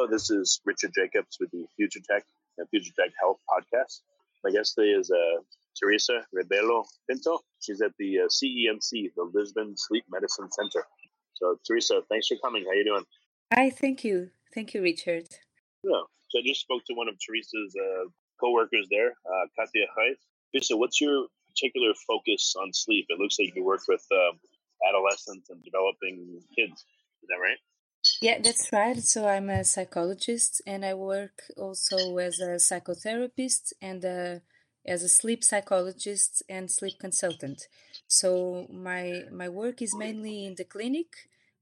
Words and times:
Hello, 0.00 0.10
this 0.10 0.30
is 0.30 0.62
Richard 0.64 0.92
Jacobs 0.94 1.36
with 1.38 1.50
the 1.50 1.66
Future 1.76 2.00
Tech 2.10 2.24
and 2.56 2.66
Future 2.70 2.92
Tech 2.98 3.10
Health 3.20 3.36
podcast. 3.44 4.00
My 4.42 4.50
guest 4.50 4.72
today 4.74 4.92
is 4.96 5.10
uh, 5.10 5.42
Teresa 5.78 6.24
Rebelo 6.34 6.84
Pinto. 7.06 7.40
She's 7.60 7.82
at 7.82 7.92
the 7.98 8.20
uh, 8.20 8.28
CENC, 8.28 9.12
the 9.14 9.30
Lisbon 9.34 9.74
Sleep 9.76 10.04
Medicine 10.10 10.50
Center. 10.52 10.86
So, 11.34 11.58
Teresa, 11.66 12.00
thanks 12.08 12.28
for 12.28 12.38
coming. 12.42 12.64
How 12.64 12.70
are 12.70 12.76
you 12.76 12.84
doing? 12.84 13.04
Hi, 13.52 13.68
thank 13.68 14.02
you. 14.02 14.30
Thank 14.54 14.72
you, 14.72 14.80
Richard. 14.80 15.28
Yeah. 15.84 16.00
So 16.30 16.38
I 16.38 16.42
just 16.46 16.62
spoke 16.62 16.82
to 16.86 16.94
one 16.94 17.08
of 17.08 17.16
Teresa's 17.20 17.76
uh, 17.76 18.08
co-workers 18.40 18.88
there, 18.90 19.10
uh, 19.10 19.46
Katia 19.54 19.84
Reis. 19.98 20.16
Teresa, 20.50 20.78
what's 20.78 20.98
your 20.98 21.26
particular 21.50 21.92
focus 22.08 22.54
on 22.58 22.72
sleep? 22.72 23.04
It 23.10 23.18
looks 23.18 23.36
like 23.38 23.54
you 23.54 23.64
work 23.66 23.82
with 23.86 24.06
uh, 24.10 24.32
adolescents 24.88 25.50
and 25.50 25.62
developing 25.62 26.40
kids. 26.56 26.86
Is 27.20 27.28
that 27.28 27.36
right? 27.36 27.58
Yeah, 28.20 28.38
that's 28.38 28.70
right. 28.70 29.02
So 29.02 29.26
I'm 29.26 29.48
a 29.48 29.64
psychologist 29.64 30.60
and 30.66 30.84
I 30.84 30.92
work 30.92 31.42
also 31.56 32.18
as 32.18 32.38
a 32.38 32.56
psychotherapist 32.56 33.72
and 33.80 34.04
uh, 34.04 34.40
as 34.86 35.02
a 35.02 35.08
sleep 35.08 35.42
psychologist 35.42 36.42
and 36.46 36.70
sleep 36.70 36.98
consultant. 37.00 37.66
So 38.08 38.66
my 38.70 39.22
my 39.32 39.48
work 39.48 39.80
is 39.80 39.94
mainly 39.94 40.44
in 40.44 40.56
the 40.56 40.64
clinic, 40.64 41.08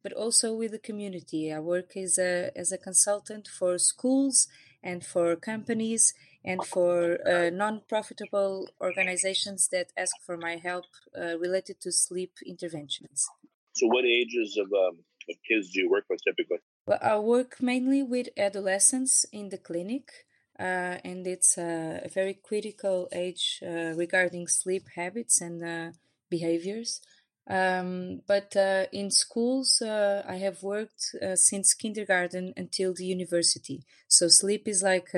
but 0.02 0.12
also 0.12 0.52
with 0.52 0.72
the 0.72 0.80
community. 0.80 1.52
I 1.52 1.60
work 1.60 1.96
as 1.96 2.18
a 2.18 2.50
as 2.56 2.72
a 2.72 2.78
consultant 2.78 3.46
for 3.46 3.78
schools 3.78 4.48
and 4.82 5.06
for 5.06 5.36
companies 5.36 6.12
and 6.44 6.64
for 6.64 7.18
uh, 7.24 7.50
non-profitable 7.50 8.68
organizations 8.80 9.68
that 9.68 9.92
ask 9.96 10.14
for 10.26 10.36
my 10.36 10.56
help 10.56 10.86
uh, 11.16 11.38
related 11.38 11.80
to 11.82 11.92
sleep 11.92 12.32
interventions. 12.44 13.28
So, 13.74 13.86
what 13.86 14.04
ages 14.04 14.56
of 14.56 14.72
um, 14.72 15.04
of 15.30 15.36
kids 15.48 15.70
do 15.70 15.80
you 15.80 15.90
work 15.90 16.04
with 16.08 16.20
typically? 16.24 16.58
Well, 16.86 16.98
I 17.02 17.18
work 17.18 17.60
mainly 17.60 18.02
with 18.02 18.28
adolescents 18.36 19.24
in 19.32 19.50
the 19.50 19.58
clinic, 19.58 20.10
uh, 20.58 20.96
and 21.04 21.26
it's 21.26 21.58
a 21.58 22.08
very 22.12 22.34
critical 22.34 23.08
age 23.12 23.60
uh, 23.62 23.92
regarding 23.94 24.48
sleep 24.48 24.84
habits 24.94 25.40
and 25.40 25.62
uh, 25.62 25.92
behaviors. 26.30 27.00
Um, 27.48 28.20
but 28.26 28.56
uh, 28.56 28.86
in 28.92 29.10
schools, 29.10 29.80
uh, 29.80 30.22
I 30.26 30.36
have 30.36 30.62
worked 30.62 31.14
uh, 31.22 31.36
since 31.36 31.74
kindergarten 31.74 32.52
until 32.56 32.92
the 32.94 33.06
university. 33.06 33.84
So 34.06 34.28
sleep 34.28 34.68
is 34.68 34.82
like 34.82 35.10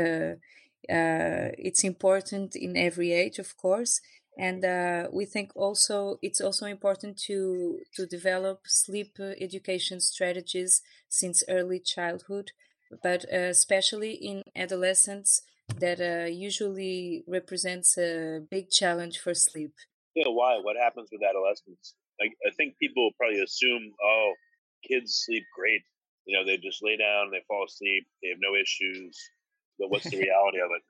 it's 0.89 1.85
important 1.85 2.57
in 2.57 2.77
every 2.77 3.13
age, 3.13 3.39
of 3.39 3.57
course, 3.57 4.01
and 4.39 4.65
uh, 4.65 5.09
we 5.13 5.25
think 5.25 5.51
also 5.55 6.19
it's 6.23 6.41
also 6.41 6.67
important 6.67 7.19
to 7.19 7.79
to 7.95 8.07
develop 8.07 8.61
sleep 8.67 9.17
uh, 9.21 9.33
education 9.41 10.01
strategies 10.01 10.83
since 11.09 11.43
early 11.49 11.81
childhood 11.81 12.53
but 13.03 13.25
uh, 13.33 13.37
especially 13.37 14.13
in 14.13 14.43
adolescents 14.57 15.43
that 15.79 16.01
uh, 16.01 16.27
usually 16.27 17.23
represents 17.29 17.97
a 17.97 18.41
big 18.51 18.69
challenge 18.71 19.21
for 19.21 19.35
sleep. 19.35 19.73
Yeah 20.17 20.27
why? 20.29 20.59
What 20.61 20.77
happens 20.77 21.09
with 21.13 21.23
adolescents 21.23 21.95
like 22.21 22.37
i 22.47 22.51
think 22.55 22.77
people 22.79 23.11
probably 23.17 23.41
assume 23.41 23.93
oh 24.05 24.33
kids 24.87 25.25
sleep 25.25 25.45
great. 25.57 25.83
You 26.27 26.37
know 26.37 26.45
they 26.45 26.59
just 26.59 26.85
lay 26.85 26.97
down 26.97 27.31
they 27.33 27.43
fall 27.49 27.65
asleep 27.65 28.07
they 28.23 28.29
have 28.29 28.39
no 28.41 28.55
issues 28.55 29.17
but 29.79 29.91
what's 29.91 30.09
the 30.11 30.19
reality 30.27 30.61
of 30.61 30.71
it 30.77 30.83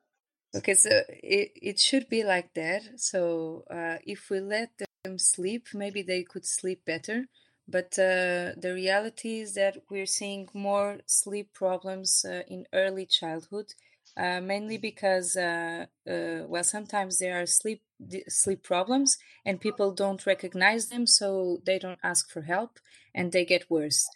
Okay, 0.55 0.75
so 0.75 0.91
it, 1.09 1.53
it 1.63 1.79
should 1.79 2.09
be 2.09 2.25
like 2.25 2.55
that. 2.55 2.83
So 3.01 3.65
uh, 3.71 3.99
if 4.05 4.31
we 4.31 4.41
let 4.41 4.71
them 5.05 5.19
sleep, 5.19 5.69
maybe 5.73 6.03
they 6.03 6.25
could 6.25 6.45
sleep 6.45 6.85
better. 6.85 7.27
But 7.69 7.97
uh, 7.99 8.59
the 8.59 8.73
reality 8.75 9.41
is 9.41 9.55
that 9.55 9.77
we're 9.89 10.07
seeing 10.07 10.49
more 10.53 10.99
sleep 11.07 11.53
problems 11.55 12.25
uh, 12.29 12.43
in 12.49 12.67
early 12.73 13.07
childhood, 13.07 13.75
uh, 14.17 14.41
mainly 14.41 14.77
because, 14.77 15.37
uh, 15.37 15.87
uh, 16.09 16.47
well, 16.49 16.65
sometimes 16.65 17.19
there 17.19 17.41
are 17.41 17.47
sleep 17.47 17.83
sleep 18.29 18.63
problems 18.65 19.19
and 19.45 19.61
people 19.61 19.93
don't 19.93 20.27
recognize 20.27 20.89
them, 20.89 21.07
so 21.07 21.59
they 21.65 21.79
don't 21.79 22.01
ask 22.03 22.29
for 22.31 22.43
help 22.43 22.81
and 23.15 23.31
they 23.31 23.45
get 23.45 23.71
worse. 23.71 24.09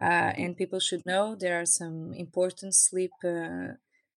and 0.00 0.56
people 0.56 0.78
should 0.80 1.04
know 1.04 1.34
there 1.34 1.60
are 1.60 1.66
some 1.66 2.12
important 2.14 2.74
sleep 2.74 3.10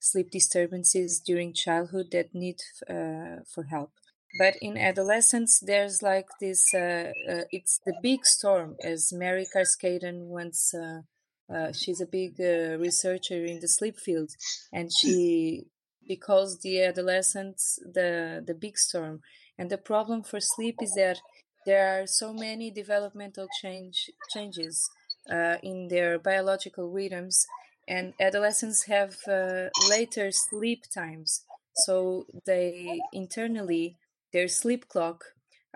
sleep 0.04 0.30
disturbances 0.30 1.20
during 1.20 1.54
childhood 1.54 2.08
that 2.12 2.36
need 2.36 2.60
uh, 2.90 3.38
for 3.48 3.64
help. 3.70 3.92
But 4.38 4.56
in 4.62 4.78
adolescence, 4.78 5.60
there's 5.60 6.02
like 6.02 6.28
this, 6.42 6.74
uh, 6.74 7.12
uh, 7.30 7.44
it's 7.52 7.80
the 7.86 7.94
big 8.02 8.26
storm, 8.26 8.76
as 8.84 9.14
Mary 9.14 9.46
Carskadon 9.56 10.26
once, 10.26 10.74
uh, 10.74 11.02
uh, 11.54 11.72
she's 11.72 12.02
a 12.02 12.06
big 12.06 12.36
uh, 12.40 12.78
researcher 12.80 13.46
in 13.46 13.60
the 13.62 13.68
sleep 13.68 13.98
field, 13.98 14.32
and 14.72 14.92
she, 14.92 15.66
calls 16.22 16.60
the 16.60 16.84
adolescents 16.84 17.80
the, 17.94 18.44
the 18.46 18.54
big 18.54 18.78
storm. 18.78 19.22
And 19.58 19.70
the 19.70 19.78
problem 19.78 20.22
for 20.22 20.40
sleep 20.42 20.80
is 20.82 20.94
that 20.96 21.20
there 21.66 22.02
are 22.02 22.06
so 22.06 22.34
many 22.34 22.72
developmental 22.72 23.48
change, 23.62 24.10
changes 24.30 24.90
in 25.64 25.88
their 25.88 26.20
biological 26.20 26.92
rhythms 26.92 27.46
and 27.88 28.14
adolescents 28.20 28.86
have 28.86 29.16
uh, 29.28 29.70
later 29.90 30.32
sleep 30.32 30.84
times. 30.94 31.46
So 31.74 32.26
they 32.46 33.00
internally 33.12 33.98
their 34.32 34.48
sleep 34.48 34.88
clock 34.88 35.24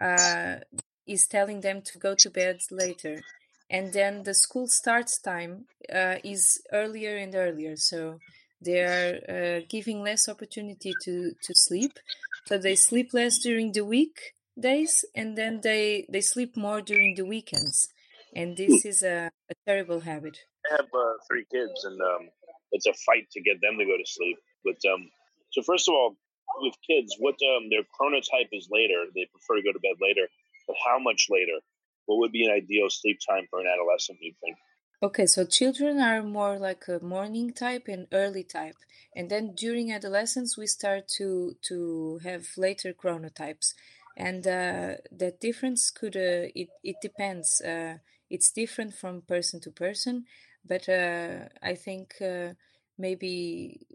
uh, 0.01 0.57
is 1.06 1.28
telling 1.28 1.62
them 1.62 1.81
to 1.84 1.97
go 2.00 2.16
to 2.16 2.29
bed 2.29 2.59
later. 2.72 3.22
And 3.69 3.91
then 3.94 4.23
the 4.23 4.34
school 4.34 4.68
starts 4.68 5.19
time 5.19 5.66
uh, 5.94 6.16
is 6.23 6.62
earlier 6.72 7.18
and 7.18 7.35
earlier. 7.35 7.75
So 7.75 8.19
they 8.62 8.81
are 8.81 9.19
uh, 9.28 9.59
giving 9.69 10.01
less 10.01 10.28
opportunity 10.29 10.94
to, 10.94 11.34
to 11.41 11.53
sleep. 11.53 12.00
So 12.45 12.57
they 12.57 12.75
sleep 12.75 13.13
less 13.13 13.39
during 13.39 13.74
the 13.74 13.85
week 13.85 14.34
days 14.59 15.06
and 15.13 15.38
then 15.38 15.62
they 15.62 16.07
they 16.09 16.22
sleep 16.22 16.57
more 16.57 16.81
during 16.81 17.16
the 17.16 17.25
weekends. 17.25 17.89
And 18.35 18.56
this 18.57 18.86
is 18.86 19.04
a, 19.04 19.30
a 19.50 19.54
terrible 19.65 20.01
habit 20.01 20.39
I 20.69 20.75
have 20.75 20.86
uh, 20.94 21.14
three 21.28 21.46
kids, 21.52 21.86
and 21.86 22.00
um, 22.02 22.30
it's 22.72 22.86
a 22.86 22.94
fight 22.94 23.30
to 23.31 23.42
get 23.42 23.62
them 23.62 23.78
to 23.78 23.86
go 23.86 23.98
to 23.98 24.06
sleep. 24.06 24.38
But 24.64 24.78
um, 24.92 25.10
so 25.52 25.62
first 25.62 25.88
of 25.88 25.94
all, 25.94 26.16
with 26.60 26.75
kids, 26.86 27.16
what 27.19 27.36
um, 27.56 27.69
their 27.69 27.84
chronotype 27.84 28.50
is 28.52 28.68
later. 28.72 29.06
They 29.14 29.28
prefer 29.31 29.56
to 29.56 29.64
go 29.64 29.74
to 29.74 29.80
bed 29.80 29.98
later, 30.02 30.28
but 30.68 30.75
how 30.86 31.00
much 31.00 31.28
later? 31.30 31.60
What 32.06 32.19
would 32.19 32.31
be 32.31 32.46
an 32.46 32.52
ideal 32.52 32.90
sleep 32.90 33.19
time 33.28 33.48
for 33.50 33.60
an 33.60 33.68
adolescent? 33.68 34.19
You 34.22 34.34
think? 34.42 34.58
Okay, 35.04 35.25
so 35.28 35.46
children 35.46 36.00
are 36.00 36.24
more 36.24 36.58
like 36.58 36.86
a 36.88 37.04
morning 37.04 37.54
type 37.54 37.88
and 37.88 38.08
early 38.12 38.44
type, 38.44 38.78
and 39.16 39.30
then 39.30 39.54
during 39.54 39.92
adolescence 39.92 40.58
we 40.58 40.66
start 40.66 41.08
to 41.18 41.56
to 41.64 42.19
have 42.24 42.48
later 42.58 42.94
chronotypes, 42.94 43.74
and 44.16 44.48
uh, 44.48 44.96
that 45.12 45.40
difference 45.40 45.92
could 45.92 46.16
uh, 46.16 46.50
it 46.56 46.69
it 46.84 46.96
depends. 47.02 47.62
Uh, 47.62 47.98
it's 48.30 48.52
different 48.52 48.94
from 48.94 49.22
person 49.22 49.60
to 49.62 49.72
person 49.72 50.25
but 50.68 50.88
uh, 50.90 51.50
I 51.62 51.75
think 51.75 52.16
uh, 52.22 52.54
maybe 52.98 53.88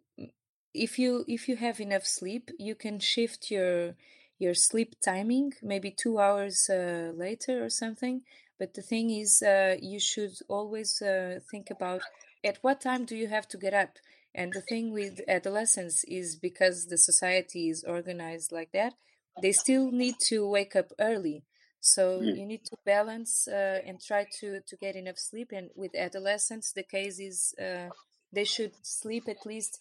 if 0.74 0.98
you 0.98 1.24
if 1.28 1.48
you 1.48 1.56
have 1.56 1.80
enough 1.80 2.06
sleep, 2.06 2.50
you 2.58 2.74
can 2.74 2.98
shift 2.98 3.50
your 3.50 3.94
your 4.38 4.54
sleep 4.54 4.96
timing 5.04 5.52
maybe 5.62 5.90
two 5.90 6.18
hours 6.18 6.68
uh, 6.70 7.12
later 7.14 7.64
or 7.64 7.70
something. 7.70 8.22
But 8.58 8.74
the 8.74 8.82
thing 8.82 9.10
is, 9.10 9.42
uh, 9.42 9.76
you 9.80 9.98
should 9.98 10.34
always 10.48 11.02
uh, 11.02 11.40
think 11.50 11.70
about 11.70 12.02
at 12.44 12.58
what 12.62 12.80
time 12.80 13.04
do 13.04 13.16
you 13.16 13.28
have 13.28 13.48
to 13.48 13.56
get 13.58 13.74
up? 13.74 13.98
And 14.34 14.52
the 14.52 14.60
thing 14.62 14.92
with 14.92 15.20
adolescents 15.28 16.04
is 16.04 16.36
because 16.36 16.86
the 16.86 16.96
society 16.98 17.68
is 17.68 17.84
organized 17.84 18.50
like 18.52 18.72
that, 18.72 18.94
they 19.42 19.52
still 19.52 19.90
need 19.90 20.16
to 20.28 20.48
wake 20.48 20.74
up 20.74 20.92
early. 20.98 21.44
So 21.82 22.20
Mm. 22.20 22.38
you 22.38 22.46
need 22.46 22.64
to 22.66 22.76
balance 22.84 23.48
uh, 23.48 23.80
and 23.84 24.00
try 24.00 24.24
to, 24.38 24.60
to 24.60 24.76
get 24.76 24.94
enough 24.96 25.18
sleep. 25.18 25.50
And 25.52 25.68
with 25.74 25.94
adolescents, 25.96 26.72
the 26.72 26.84
case 26.84 27.18
is 27.18 27.54
uh, 27.58 27.90
they 28.32 28.44
should 28.44 28.72
sleep 28.86 29.28
at 29.28 29.44
least 29.44 29.80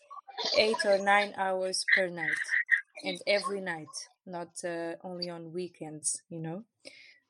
eight 0.57 0.83
or 0.85 0.97
nine 0.97 1.33
hours 1.37 1.85
per 1.95 2.07
night 2.09 2.41
and 3.05 3.21
every 3.27 3.61
night, 3.61 3.93
not 4.25 4.49
uh, 4.65 4.95
only 5.03 5.29
on 5.29 5.53
weekends, 5.53 6.23
you 6.29 6.39
know? 6.39 6.63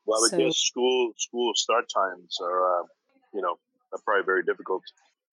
Well, 0.05 0.23
I 0.25 0.29
So- 0.29 0.37
guess 0.37 0.57
school 0.57 1.13
school 1.17 1.51
start 1.55 1.85
times 1.93 2.37
are, 2.41 2.61
uh, 2.81 2.83
you 3.33 3.41
know, 3.41 3.59
are 3.91 3.99
probably 4.05 4.25
very 4.25 4.43
difficult. 4.43 4.83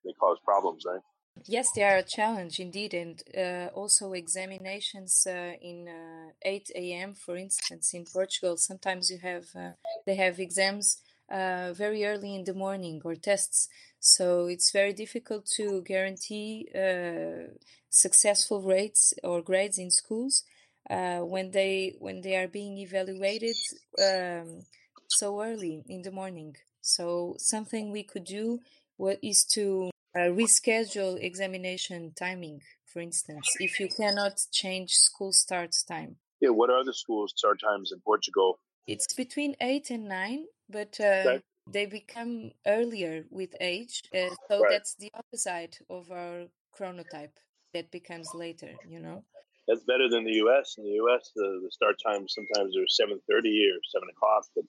They 0.05 0.13
cause 0.15 0.39
problems, 0.45 0.83
right? 0.85 1.01
Yes, 1.47 1.71
they 1.75 1.83
are 1.83 1.97
a 1.99 2.03
challenge 2.03 2.59
indeed, 2.61 2.95
and 2.95 3.23
uh, 3.37 3.69
also 3.75 4.13
examinations 4.13 5.27
uh, 5.27 5.53
in 5.61 5.89
uh, 5.89 6.31
8 6.43 6.93
a.m. 6.93 7.15
For 7.15 7.37
instance, 7.37 7.95
in 7.95 8.05
Portugal, 8.05 8.57
sometimes 8.57 9.11
you 9.11 9.19
have 9.19 9.47
uh, 9.55 9.73
they 10.07 10.17
have 10.17 10.39
exams 10.41 10.99
uh, 11.31 11.73
very 11.75 12.05
early 12.05 12.35
in 12.35 12.45
the 12.45 12.55
morning 12.55 13.01
or 13.05 13.15
tests, 13.15 13.69
so 14.01 14.47
it's 14.47 14.71
very 14.73 14.93
difficult 14.93 15.47
to 15.57 15.83
guarantee 15.83 16.69
uh, 16.75 17.53
successful 17.91 18.61
rates 18.63 19.15
or 19.23 19.41
grades 19.43 19.79
in 19.79 19.91
schools 19.91 20.45
when 20.89 21.51
they 21.53 21.95
when 21.99 22.21
they 22.23 22.37
are 22.37 22.49
being 22.49 22.79
evaluated 22.79 23.57
um, 24.03 24.63
so 25.09 25.41
early 25.43 25.83
in 25.89 26.03
the 26.03 26.11
morning. 26.11 26.57
So 26.81 27.37
something 27.39 27.91
we 27.91 28.03
could 28.03 28.25
do 28.25 28.61
what 28.97 29.19
is 29.23 29.45
to 29.55 29.91
uh, 30.15 30.31
reschedule 30.31 31.23
examination 31.23 32.13
timing, 32.17 32.63
for 32.87 33.01
instance, 33.01 33.57
if 33.61 33.79
you 33.81 33.89
cannot 33.89 34.41
change 34.53 34.93
school 34.93 35.33
start 35.33 35.75
time. 35.87 36.17
Yeah. 36.41 36.51
What 36.51 36.71
are 36.71 36.85
the 36.85 36.95
school 36.95 37.29
start 37.29 37.61
times 37.61 37.93
in 37.93 38.01
Portugal? 38.01 38.59
It's 38.87 39.13
between 39.15 39.55
8 39.61 39.91
and 39.91 40.09
9, 40.09 40.47
but 40.71 40.99
uh, 41.01 41.05
Okay. 41.05 41.43
they 41.71 41.87
become 41.87 42.53
earlier 42.67 43.25
with 43.31 43.55
age. 43.61 44.03
Uh, 44.15 44.31
so 44.51 44.61
Right. 44.63 44.71
that's 44.71 44.95
the 44.95 45.11
opposite 45.15 45.79
of 45.91 46.11
our 46.11 46.47
chronotype 46.77 47.37
that 47.75 47.91
becomes 47.91 48.35
later, 48.35 48.79
you 48.89 48.99
know? 49.01 49.25
That's 49.67 49.85
better 49.85 50.09
than 50.09 50.25
the 50.25 50.33
U.S. 50.45 50.77
In 50.79 50.85
the 50.85 50.97
U.S., 51.05 51.31
the, 51.37 51.61
the 51.63 51.71
start 51.71 51.97
times 52.03 52.33
sometimes 52.35 52.75
are 52.79 52.89
seven 52.89 53.21
thirty 53.29 53.69
or 53.69 53.79
seven 53.93 54.09
o'clock. 54.09 54.47
But 54.57 54.65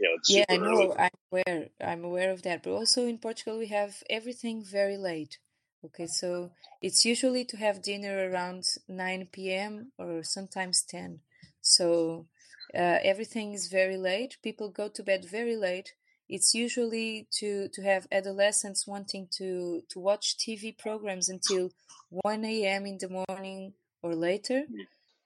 you 0.00 0.08
know, 0.08 0.16
Yeah, 0.28 0.44
I 0.48 0.56
know. 0.56 0.66
early. 0.72 0.92
I'm 0.98 1.10
aware. 1.32 1.68
I'm 1.80 2.04
aware 2.04 2.30
of 2.30 2.42
that. 2.42 2.62
But 2.62 2.72
also 2.72 3.06
in 3.06 3.18
Portugal, 3.18 3.58
we 3.58 3.66
have 3.68 4.02
everything 4.08 4.62
very 4.64 4.96
late. 4.96 5.38
Okay, 5.84 6.06
so 6.06 6.50
it's 6.82 7.04
usually 7.04 7.44
to 7.46 7.56
have 7.56 7.82
dinner 7.82 8.30
around 8.30 8.64
9 8.88 9.52
p.m. 9.52 9.92
or 9.98 10.22
sometimes 10.22 10.82
10. 10.82 11.20
So 11.62 12.26
uh, 12.74 12.98
everything 13.02 13.52
is 13.54 13.68
very 13.68 13.96
late. 13.96 14.36
People 14.42 14.68
go 14.70 14.88
to 14.88 15.02
bed 15.02 15.24
very 15.24 15.56
late. 15.56 15.94
It's 16.28 16.54
usually 16.54 17.26
to, 17.38 17.68
to 17.68 17.82
have 17.82 18.06
adolescents 18.12 18.86
wanting 18.86 19.28
to, 19.38 19.82
to 19.88 19.98
watch 19.98 20.36
TV 20.36 20.72
programs 20.72 21.28
until 21.28 21.72
1 22.10 22.64
a.m. 22.66 22.86
in 22.86 22.98
the 22.98 23.08
morning 23.08 23.72
or 24.02 24.14
later. 24.14 24.64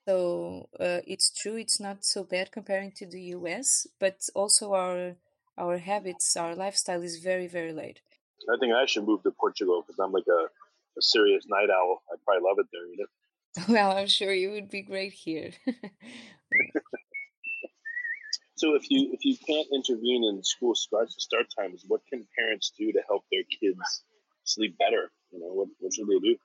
So 0.06 0.69
uh, 0.79 1.01
it's 1.06 1.31
true, 1.31 1.56
it's 1.56 1.81
not 1.81 2.05
so 2.05 2.25
bad 2.25 2.53
comparing 2.53 2.93
to 2.93 3.06
the 3.06 3.21
US, 3.37 3.87
but 3.99 4.29
also 4.35 4.73
our 4.75 5.17
our 5.56 5.79
habits, 5.79 6.37
our 6.37 6.55
lifestyle 6.55 7.03
is 7.03 7.19
very 7.19 7.47
very 7.47 7.73
late. 7.73 8.01
I 8.53 8.56
think 8.61 8.75
I 8.75 8.87
should 8.87 9.06
move 9.06 9.23
to 9.23 9.31
Portugal 9.31 9.83
because 9.83 9.99
I'm 9.99 10.12
like 10.12 10.29
a, 10.29 10.43
a 10.99 11.03
serious 11.03 11.47
night 11.49 11.71
owl. 11.71 12.03
I 12.11 12.17
probably 12.25 12.45
love 12.49 12.59
it 12.59 12.67
there. 12.73 12.87
You 12.87 12.97
know. 12.99 13.06
Well, 13.69 13.97
I'm 13.97 14.09
sure 14.09 14.33
you 14.33 14.51
would 14.51 14.69
be 14.69 14.83
great 14.83 15.12
here. 15.12 15.53
So 18.57 18.75
if 18.77 18.89
you 18.89 19.11
if 19.12 19.25
you 19.25 19.37
can't 19.37 19.67
intervene 19.75 20.25
in 20.25 20.43
school 20.45 20.75
start 20.75 21.11
start 21.11 21.47
times, 21.59 21.85
what 21.87 22.00
can 22.09 22.27
parents 22.39 22.73
do 22.79 22.93
to 22.93 23.03
help 23.09 23.25
their 23.31 23.43
kids 23.45 24.05
sleep 24.45 24.79
better? 24.79 25.11
You 25.33 25.41
know, 25.41 25.53
what 25.53 25.69
what 25.81 25.93
should 25.93 26.07
they 26.07 26.21
do? 26.21 26.37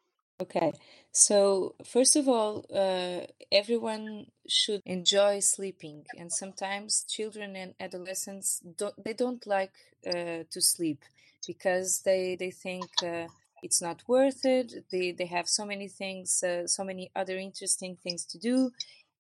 Okay, 0.42 0.72
so 1.12 1.76
first 1.84 2.16
of 2.16 2.30
all, 2.30 2.66
uh, 2.74 3.26
everyone 3.52 4.28
should 4.48 4.82
enjoy 4.86 5.40
sleeping, 5.42 6.06
and 6.18 6.32
sometimes 6.32 7.04
children 7.04 7.58
and 7.58 7.74
adolescents 7.78 8.60
don't 8.78 8.96
they 9.04 9.12
don't 9.14 9.46
like 9.46 9.74
uh, 10.08 10.44
to 10.50 10.62
sleep 10.62 11.04
because 11.46 12.04
they 12.06 12.38
they 12.38 12.52
think 12.52 13.04
uh, 13.04 13.28
it's 13.62 13.82
not 13.82 14.04
worth 14.08 14.46
it. 14.46 14.86
They 14.90 15.12
they 15.12 15.26
have 15.26 15.50
so 15.50 15.66
many 15.66 15.90
things, 15.90 16.42
uh, 16.42 16.68
so 16.68 16.86
many 16.86 17.12
other 17.14 17.38
interesting 17.38 17.98
things 17.98 18.24
to 18.28 18.38
do, 18.40 18.72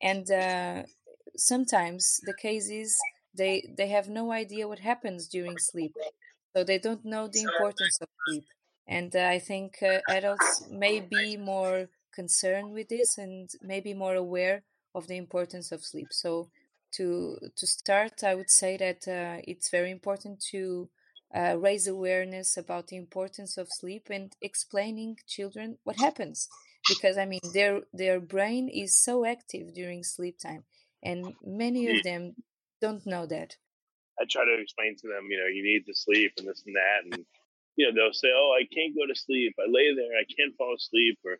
and 0.01 0.25
uh, 0.31 0.83
sometimes 1.35 2.21
the 2.25 2.33
case 2.33 2.69
is 2.69 3.07
they 3.33 3.55
they 3.77 3.89
have 3.89 4.07
no 4.07 4.31
idea 4.31 4.69
what 4.69 4.79
happens 4.79 5.27
during 5.27 5.59
sleep, 5.59 5.95
so 6.55 6.63
they 6.63 6.79
don't 6.79 7.03
know 7.03 7.27
the 7.27 7.43
importance 7.43 7.97
of 8.01 8.07
sleep 8.25 8.45
and 8.89 9.15
uh, 9.15 9.19
I 9.19 9.37
think 9.37 9.77
uh, 9.83 9.99
adults 10.09 10.65
may 10.71 10.99
be 10.99 11.37
more 11.37 11.89
concerned 12.13 12.73
with 12.73 12.89
this 12.89 13.19
and 13.19 13.47
maybe 13.61 13.93
more 13.93 14.15
aware 14.15 14.63
of 14.95 15.05
the 15.07 15.15
importance 15.15 15.71
of 15.71 15.85
sleep. 15.85 16.07
So, 16.11 16.49
to 16.93 17.37
to 17.55 17.67
start, 17.67 18.23
I 18.23 18.33
would 18.33 18.49
say 18.49 18.75
that 18.77 19.07
uh, 19.07 19.41
it's 19.47 19.69
very 19.69 19.91
important 19.91 20.43
to 20.51 20.89
uh, 21.35 21.55
raise 21.59 21.87
awareness 21.87 22.57
about 22.57 22.87
the 22.87 22.97
importance 22.97 23.57
of 23.57 23.67
sleep 23.69 24.07
and 24.09 24.35
explaining 24.41 25.19
children 25.27 25.77
what 25.83 25.97
happens, 25.97 26.49
because 26.89 27.15
I 27.15 27.25
mean 27.25 27.41
their 27.53 27.81
their 27.93 28.19
brain 28.19 28.69
is 28.69 28.97
so 28.97 29.23
active 29.23 29.75
during 29.75 30.03
sleep 30.03 30.39
time, 30.39 30.63
and 31.03 31.35
many 31.43 31.87
of 31.89 32.01
them 32.03 32.33
don't 32.81 33.05
know 33.05 33.27
that. 33.27 33.57
I 34.19 34.25
try 34.27 34.43
to 34.45 34.61
explain 34.61 34.95
to 34.97 35.07
them, 35.07 35.27
you 35.29 35.37
know, 35.37 35.47
you 35.47 35.63
need 35.63 35.85
to 35.85 35.93
sleep 35.93 36.33
and 36.39 36.47
this 36.47 36.63
and 36.65 36.75
that, 36.75 36.99
and 37.05 37.25
you 37.79 37.87
know, 37.87 37.95
they'll 37.95 38.11
say, 38.11 38.27
"Oh, 38.27 38.51
I 38.59 38.67
can't 38.67 38.91
go 38.91 39.07
to 39.07 39.15
sleep. 39.15 39.55
I 39.55 39.71
lay 39.71 39.95
there, 39.95 40.11
I 40.19 40.27
can't 40.27 40.51
fall 40.59 40.75
asleep," 40.75 41.15
or 41.23 41.39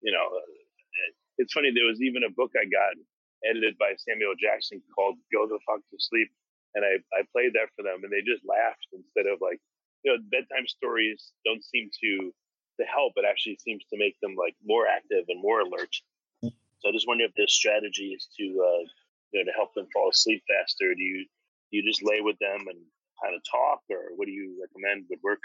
you 0.00 0.14
know, 0.14 0.22
uh, 0.30 1.10
it's 1.42 1.52
funny. 1.52 1.74
There 1.74 1.90
was 1.90 1.98
even 2.00 2.22
a 2.22 2.30
book 2.30 2.54
I 2.54 2.70
got 2.70 2.94
edited 3.42 3.74
by 3.82 3.98
Samuel 3.98 4.38
Jackson 4.38 4.78
called 4.94 5.18
"Go 5.34 5.50
the 5.50 5.58
Fuck 5.66 5.82
to 5.90 5.98
Sleep," 5.98 6.30
and 6.78 6.86
I 6.86 7.02
I 7.18 7.26
played 7.34 7.58
that 7.58 7.74
for 7.74 7.82
them, 7.82 8.06
and 8.06 8.14
they 8.14 8.22
just 8.22 8.46
laughed 8.46 8.86
instead 8.94 9.26
of 9.26 9.42
like, 9.42 9.58
you 10.06 10.14
know, 10.14 10.22
bedtime 10.30 10.70
stories 10.70 11.34
don't 11.44 11.64
seem 11.66 11.90
to 11.98 12.30
to 12.78 12.84
help. 12.86 13.18
It 13.18 13.26
actually 13.26 13.58
seems 13.58 13.82
to 13.90 13.98
make 13.98 14.14
them 14.22 14.38
like 14.38 14.54
more 14.62 14.86
active 14.86 15.26
and 15.26 15.42
more 15.42 15.66
alert. 15.66 15.90
So 16.78 16.90
I 16.90 16.92
just 16.94 17.10
wonder 17.10 17.26
if 17.26 17.34
there's 17.34 17.54
strategies 17.54 18.30
to 18.38 18.44
uh, 18.46 18.84
you 19.34 19.42
know 19.42 19.50
to 19.50 19.54
help 19.58 19.74
them 19.74 19.90
fall 19.90 20.10
asleep 20.14 20.46
faster. 20.46 20.94
Do 20.94 21.02
you 21.02 21.26
do 21.70 21.72
you 21.78 21.82
just 21.82 22.06
lay 22.06 22.22
with 22.22 22.38
them 22.38 22.70
and 22.70 22.78
kind 23.18 23.34
of 23.34 23.42
talk, 23.50 23.82
or 23.90 24.14
what 24.14 24.26
do 24.26 24.32
you 24.32 24.62
recommend 24.62 25.10
would 25.10 25.22
work? 25.26 25.42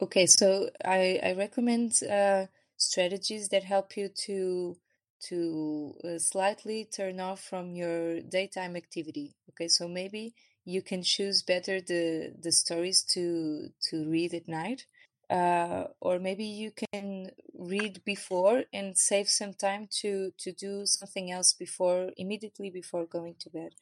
Okay, 0.00 0.26
so 0.26 0.70
I, 0.84 1.18
I 1.22 1.32
recommend 1.32 2.00
uh, 2.04 2.46
strategies 2.76 3.48
that 3.48 3.64
help 3.64 3.96
you 3.96 4.08
to 4.26 4.76
to 5.20 5.94
uh, 6.04 6.18
slightly 6.20 6.84
turn 6.84 7.18
off 7.18 7.40
from 7.42 7.74
your 7.74 8.20
daytime 8.20 8.76
activity. 8.76 9.34
Okay, 9.50 9.66
so 9.66 9.88
maybe 9.88 10.34
you 10.64 10.82
can 10.82 11.02
choose 11.02 11.42
better 11.42 11.80
the 11.80 12.32
the 12.40 12.52
stories 12.52 13.02
to 13.14 13.70
to 13.90 14.08
read 14.08 14.34
at 14.34 14.46
night, 14.46 14.86
uh, 15.30 15.84
or 16.00 16.20
maybe 16.20 16.44
you 16.44 16.70
can 16.92 17.30
read 17.58 18.00
before 18.04 18.64
and 18.72 18.96
save 18.96 19.28
some 19.28 19.52
time 19.54 19.88
to 20.00 20.30
to 20.38 20.52
do 20.52 20.86
something 20.86 21.32
else 21.32 21.52
before 21.52 22.12
immediately 22.16 22.70
before 22.70 23.04
going 23.04 23.34
to 23.40 23.50
bed, 23.50 23.72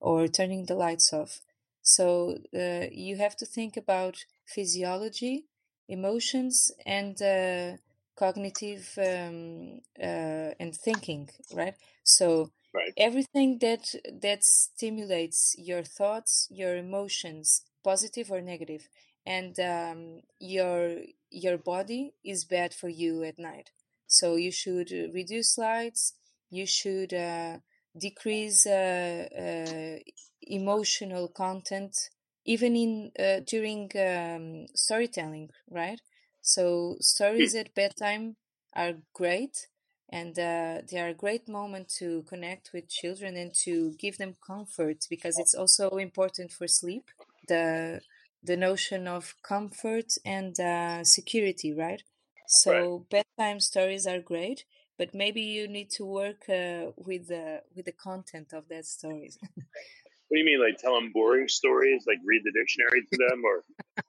or 0.00 0.28
turning 0.28 0.66
the 0.66 0.74
lights 0.74 1.12
off. 1.14 1.40
So 1.82 2.38
uh, 2.54 2.86
you 2.92 3.16
have 3.16 3.36
to 3.36 3.46
think 3.46 3.76
about 3.76 4.24
physiology 4.46 5.46
emotions 5.96 6.54
and 6.86 7.16
uh, 7.22 7.76
cognitive 8.16 8.84
um, 8.98 9.80
uh, 10.08 10.50
and 10.62 10.74
thinking 10.86 11.28
right 11.54 11.74
so 12.04 12.50
Right. 12.74 12.94
everything 12.96 13.58
that 13.60 13.84
that 14.22 14.42
stimulates 14.44 15.54
your 15.58 15.82
thoughts 15.82 16.48
your 16.50 16.74
emotions 16.76 17.62
positive 17.84 18.30
or 18.30 18.40
negative 18.40 18.88
and 19.26 19.54
um, 19.60 20.22
your 20.40 20.96
your 21.30 21.58
body 21.58 22.14
is 22.24 22.44
bad 22.44 22.72
for 22.74 22.88
you 22.88 23.22
at 23.24 23.38
night 23.38 23.70
so 24.06 24.36
you 24.36 24.50
should 24.50 24.90
reduce 25.12 25.58
lights 25.58 26.14
you 26.50 26.66
should 26.66 27.12
uh, 27.12 27.58
decrease 27.98 28.66
uh, 28.66 29.28
uh, 29.44 29.98
emotional 30.42 31.28
content 31.28 31.94
even 32.44 32.76
in 32.76 33.12
uh, 33.18 33.40
during 33.46 33.90
um, 33.96 34.66
storytelling 34.74 35.50
right 35.70 36.00
so 36.40 36.96
stories 37.00 37.54
at 37.54 37.74
bedtime 37.74 38.36
are 38.74 38.94
great 39.12 39.68
and 40.08 40.38
uh, 40.38 40.82
they 40.90 40.98
are 40.98 41.08
a 41.08 41.14
great 41.14 41.48
moment 41.48 41.88
to 41.88 42.22
connect 42.28 42.70
with 42.74 42.88
children 42.88 43.36
and 43.36 43.54
to 43.54 43.92
give 43.98 44.18
them 44.18 44.34
comfort 44.46 45.06
because 45.08 45.38
it's 45.38 45.54
also 45.54 45.88
important 45.96 46.52
for 46.52 46.66
sleep 46.66 47.10
the 47.48 48.00
the 48.42 48.56
notion 48.56 49.06
of 49.06 49.34
comfort 49.42 50.14
and 50.24 50.58
uh, 50.58 51.04
security, 51.04 51.72
right? 51.72 52.02
So 52.46 52.72
right. 52.72 53.24
bedtime 53.38 53.60
stories 53.60 54.06
are 54.06 54.20
great, 54.20 54.64
but 54.98 55.14
maybe 55.14 55.40
you 55.40 55.68
need 55.68 55.90
to 55.90 56.04
work 56.04 56.48
uh, 56.48 56.90
with 56.96 57.28
the 57.28 57.62
with 57.74 57.86
the 57.86 57.92
content 57.92 58.52
of 58.52 58.68
that 58.68 58.86
stories. 58.86 59.38
What 60.32 60.36
do 60.38 60.44
you 60.44 60.58
mean, 60.58 60.66
like 60.66 60.78
tell 60.78 60.94
them 60.94 61.12
boring 61.12 61.46
stories, 61.46 62.04
like 62.06 62.16
read 62.24 62.40
the 62.42 62.52
dictionary 62.58 63.02
to 63.02 63.16
them, 63.18 63.42
or 63.44 63.64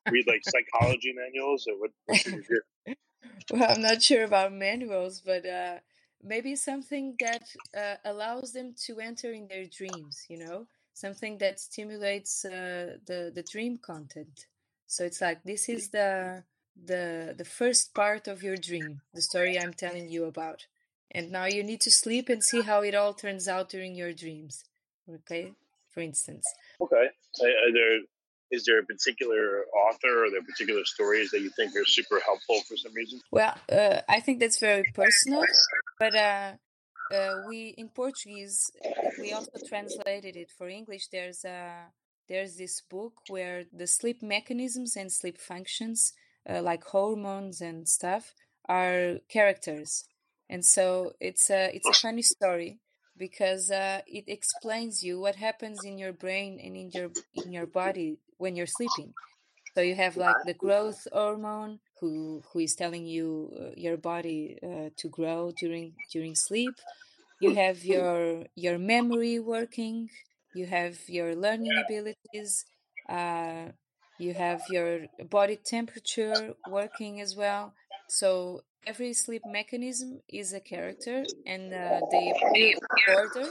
read 0.09 0.23
like 0.25 0.39
psychology 0.41 1.13
manuals, 1.13 1.67
or 1.67 1.77
what? 1.81 1.91
well, 3.51 3.71
I'm 3.75 3.81
not 3.81 4.01
sure 4.01 4.23
about 4.23 4.53
manuals, 4.53 5.19
but 5.19 5.45
uh, 5.45 5.79
maybe 6.23 6.55
something 6.55 7.17
that 7.19 7.49
uh, 7.77 7.95
allows 8.05 8.53
them 8.53 8.73
to 8.85 9.01
enter 9.01 9.33
in 9.33 9.49
their 9.49 9.65
dreams. 9.65 10.23
You 10.29 10.37
know, 10.37 10.67
something 10.93 11.39
that 11.39 11.59
stimulates 11.59 12.45
uh, 12.45 12.99
the 13.05 13.33
the 13.35 13.43
dream 13.43 13.77
content. 13.77 14.45
So 14.87 15.03
it's 15.03 15.19
like 15.19 15.43
this 15.43 15.67
is 15.67 15.89
the 15.89 16.45
the 16.81 17.35
the 17.37 17.43
first 17.43 17.93
part 17.93 18.29
of 18.29 18.43
your 18.43 18.55
dream, 18.55 19.01
the 19.13 19.21
story 19.21 19.59
I'm 19.59 19.73
telling 19.73 20.07
you 20.07 20.23
about, 20.23 20.67
and 21.11 21.33
now 21.33 21.47
you 21.47 21.65
need 21.65 21.81
to 21.81 21.91
sleep 21.91 22.29
and 22.29 22.41
see 22.41 22.61
how 22.61 22.81
it 22.81 22.95
all 22.95 23.13
turns 23.13 23.49
out 23.49 23.67
during 23.67 23.93
your 23.93 24.13
dreams. 24.13 24.63
Okay, 25.13 25.51
for 25.93 26.01
instance. 26.01 26.45
Okay, 26.81 27.05
are 27.41 27.73
there 27.73 27.99
is 28.51 28.65
there 28.65 28.79
a 28.79 28.85
particular 28.85 29.65
author 29.85 30.25
or 30.25 30.29
there 30.29 30.43
particular 30.43 30.85
stories 30.85 31.31
that 31.31 31.41
you 31.41 31.49
think 31.49 31.75
are 31.75 31.85
super 31.85 32.19
helpful 32.19 32.61
for 32.67 32.77
some 32.77 32.93
reason? 32.93 33.19
Well, 33.31 33.55
uh, 33.71 34.01
I 34.07 34.19
think 34.19 34.39
that's 34.39 34.59
very 34.59 34.83
personal, 34.93 35.43
but 35.99 36.15
uh, 36.15 36.53
uh, 37.11 37.41
we 37.47 37.73
in 37.77 37.89
Portuguese 37.89 38.71
we 39.19 39.33
also 39.33 39.51
translated 39.67 40.35
it 40.35 40.51
for 40.57 40.67
English. 40.67 41.07
There's 41.11 41.43
a 41.45 41.87
there's 42.29 42.55
this 42.55 42.81
book 42.81 43.13
where 43.27 43.63
the 43.73 43.87
sleep 43.87 44.21
mechanisms 44.21 44.95
and 44.95 45.11
sleep 45.11 45.37
functions, 45.39 46.13
uh, 46.49 46.61
like 46.61 46.83
hormones 46.83 47.59
and 47.59 47.87
stuff, 47.87 48.33
are 48.69 49.17
characters, 49.29 50.05
and 50.49 50.63
so 50.63 51.13
it's 51.19 51.49
a 51.49 51.75
it's 51.75 51.87
a 51.87 51.93
funny 51.93 52.21
story 52.21 52.79
because 53.17 53.71
uh, 53.71 54.01
it 54.07 54.25
explains 54.27 55.03
you 55.03 55.19
what 55.19 55.35
happens 55.35 55.83
in 55.83 55.97
your 55.97 56.13
brain 56.13 56.59
and 56.63 56.75
in 56.75 56.91
your 56.91 57.11
in 57.33 57.51
your 57.51 57.67
body 57.67 58.17
when 58.37 58.55
you're 58.55 58.67
sleeping. 58.67 59.13
So 59.75 59.81
you 59.81 59.95
have 59.95 60.17
like 60.17 60.43
the 60.43 60.53
growth 60.53 61.07
hormone 61.11 61.79
who 61.99 62.43
who 62.51 62.59
is 62.59 62.75
telling 62.75 63.05
you 63.05 63.51
uh, 63.59 63.71
your 63.75 63.97
body 63.97 64.57
uh, 64.63 64.89
to 64.97 65.09
grow 65.09 65.51
during 65.51 65.93
during 66.11 66.35
sleep. 66.35 66.79
You 67.39 67.51
have 67.51 67.83
your 67.83 68.45
your 68.55 68.77
memory 68.77 69.39
working. 69.39 70.09
You 70.53 70.65
have 70.67 70.97
your 71.09 71.35
learning 71.35 71.79
abilities. 71.79 72.65
Uh, 73.09 73.69
you 74.17 74.33
have 74.33 74.69
your 74.69 75.07
body 75.29 75.57
temperature 75.57 76.53
working 76.65 77.19
as 77.21 77.35
well. 77.35 77.73
So 78.07 78.63
every 78.85 79.13
sleep 79.13 79.45
mechanism 79.45 80.21
is 80.27 80.53
a 80.53 80.59
character 80.59 81.27
and 81.45 81.73
uh, 81.73 82.01
they 82.11 82.75
order 83.07 83.45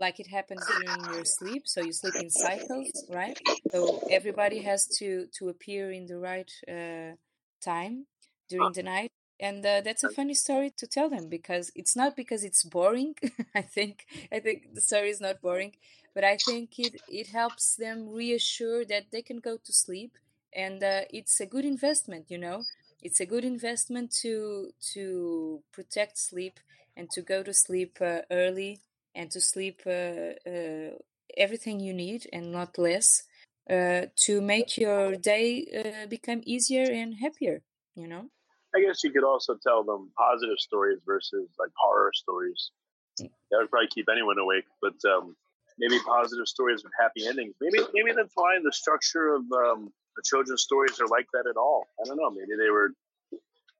like 0.00 0.18
it 0.20 0.26
happens 0.28 0.66
during 0.66 1.06
your 1.06 1.24
sleep. 1.24 1.66
So 1.66 1.80
you 1.80 1.92
sleep 1.92 2.18
in 2.18 2.30
cycles 2.30 3.04
right? 3.08 3.38
So 3.70 4.02
everybody 4.10 4.60
has 4.62 4.86
to 4.98 5.26
to 5.38 5.48
appear 5.48 5.90
in 5.92 6.06
the 6.06 6.18
right 6.18 6.50
uh, 6.68 7.16
time 7.60 8.06
during 8.48 8.72
the 8.72 8.82
night. 8.82 9.12
And 9.40 9.64
uh, 9.66 9.80
that's 9.80 10.04
a 10.04 10.08
funny 10.08 10.34
story 10.34 10.70
to 10.76 10.86
tell 10.86 11.08
them 11.10 11.28
because 11.28 11.72
it's 11.74 11.96
not 11.96 12.16
because 12.16 12.44
it's 12.44 12.62
boring. 12.64 13.14
I 13.54 13.62
think 13.62 14.06
i 14.32 14.38
think 14.40 14.74
the 14.74 14.80
story 14.80 15.10
is 15.10 15.20
not 15.20 15.40
boring 15.40 15.72
but 16.14 16.24
i 16.24 16.36
think 16.36 16.78
it 16.78 16.94
it 17.08 17.28
helps 17.28 17.76
them 17.76 18.08
reassure 18.08 18.84
that 18.84 19.04
they 19.12 19.22
can 19.22 19.38
go 19.38 19.56
to 19.56 19.72
sleep 19.72 20.12
and 20.54 20.82
uh, 20.82 21.02
it's 21.10 21.40
a 21.40 21.46
good 21.46 21.64
investment 21.64 22.26
you 22.30 22.38
know 22.38 22.64
it's 23.02 23.20
a 23.20 23.26
good 23.26 23.44
investment 23.44 24.10
to 24.22 24.70
to 24.94 25.62
protect 25.72 26.16
sleep 26.18 26.58
and 26.96 27.10
to 27.10 27.22
go 27.22 27.42
to 27.42 27.52
sleep 27.52 27.98
uh, 28.00 28.20
early 28.30 28.80
and 29.14 29.30
to 29.30 29.40
sleep 29.40 29.82
uh, 29.86 30.32
uh, 30.48 30.90
everything 31.36 31.80
you 31.80 31.92
need 31.92 32.26
and 32.32 32.52
not 32.52 32.78
less 32.78 33.24
uh, 33.70 34.02
to 34.16 34.40
make 34.40 34.76
your 34.76 35.16
day 35.16 35.66
uh, 35.80 36.06
become 36.06 36.40
easier 36.44 36.86
and 36.90 37.14
happier 37.20 37.62
you 37.94 38.06
know? 38.06 38.30
I 38.74 38.80
guess 38.80 39.04
you 39.04 39.10
could 39.10 39.24
also 39.24 39.56
tell 39.62 39.84
them 39.84 40.10
positive 40.16 40.58
stories 40.58 40.98
versus 41.04 41.48
like 41.58 41.70
horror 41.76 42.10
stories. 42.14 42.70
Mm. 43.20 43.28
that 43.50 43.58
would 43.58 43.70
probably 43.70 43.88
keep 43.88 44.08
anyone 44.10 44.38
awake 44.38 44.64
but 44.80 44.94
um, 45.04 45.36
maybe 45.78 45.98
positive 46.06 46.46
stories 46.46 46.82
with 46.82 46.92
happy 46.98 47.26
endings. 47.26 47.54
Maybe 47.60 47.84
maybe 47.92 48.12
that's 48.12 48.32
why 48.34 48.58
the 48.62 48.72
structure 48.72 49.34
of 49.34 49.42
um, 49.52 49.92
the 50.16 50.22
children's 50.24 50.62
stories 50.62 51.00
are 51.00 51.08
like 51.08 51.26
that 51.32 51.46
at 51.48 51.56
all. 51.56 51.86
I 52.00 52.06
don't 52.06 52.16
know. 52.16 52.30
Maybe 52.30 52.54
they 52.58 52.70
were 52.70 52.90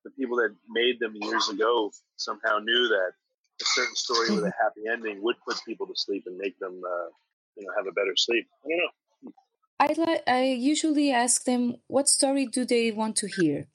the 0.04 0.10
people 0.10 0.36
that 0.36 0.54
made 0.68 0.98
them 1.00 1.14
years 1.14 1.48
ago 1.48 1.92
somehow 2.16 2.58
knew 2.58 2.88
that 2.88 3.12
a 3.60 3.64
certain 3.64 3.94
story 3.94 4.30
with 4.30 4.44
a 4.44 4.48
mm-hmm. 4.48 4.62
happy 4.62 4.82
ending 4.90 5.22
would 5.22 5.36
put 5.46 5.56
people 5.64 5.86
to 5.86 5.92
sleep 5.94 6.24
and 6.26 6.36
make 6.36 6.58
them, 6.58 6.80
uh, 6.84 7.08
you 7.56 7.64
know, 7.64 7.72
have 7.76 7.86
a 7.86 7.92
better 7.92 8.14
sleep. 8.16 8.46
I 8.64 8.68
don't 8.68 8.78
know. 8.78 9.32
I 9.80 10.10
like. 10.10 10.22
I 10.28 10.44
usually 10.44 11.10
ask 11.10 11.44
them 11.44 11.76
what 11.88 12.08
story 12.08 12.46
do 12.46 12.64
they 12.64 12.92
want 12.92 13.16
to 13.16 13.26
hear, 13.26 13.66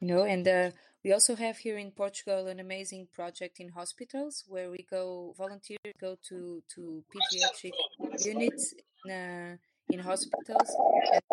you 0.00 0.08
know, 0.08 0.24
and 0.24 0.48
uh, 0.48 0.70
we 1.04 1.12
also 1.12 1.36
have 1.36 1.58
here 1.58 1.76
in 1.76 1.90
Portugal 1.90 2.46
an 2.46 2.58
amazing 2.58 3.08
project 3.12 3.60
in 3.60 3.68
hospitals 3.68 4.44
where 4.48 4.70
we 4.70 4.86
go 4.88 5.34
volunteer, 5.36 5.76
go 6.00 6.16
to 6.28 6.62
to 6.74 7.04
pediatric 7.12 7.72
units. 8.24 8.74
In, 9.04 9.10
uh, 9.10 9.56
in 9.92 10.00
hospitals 10.00 10.70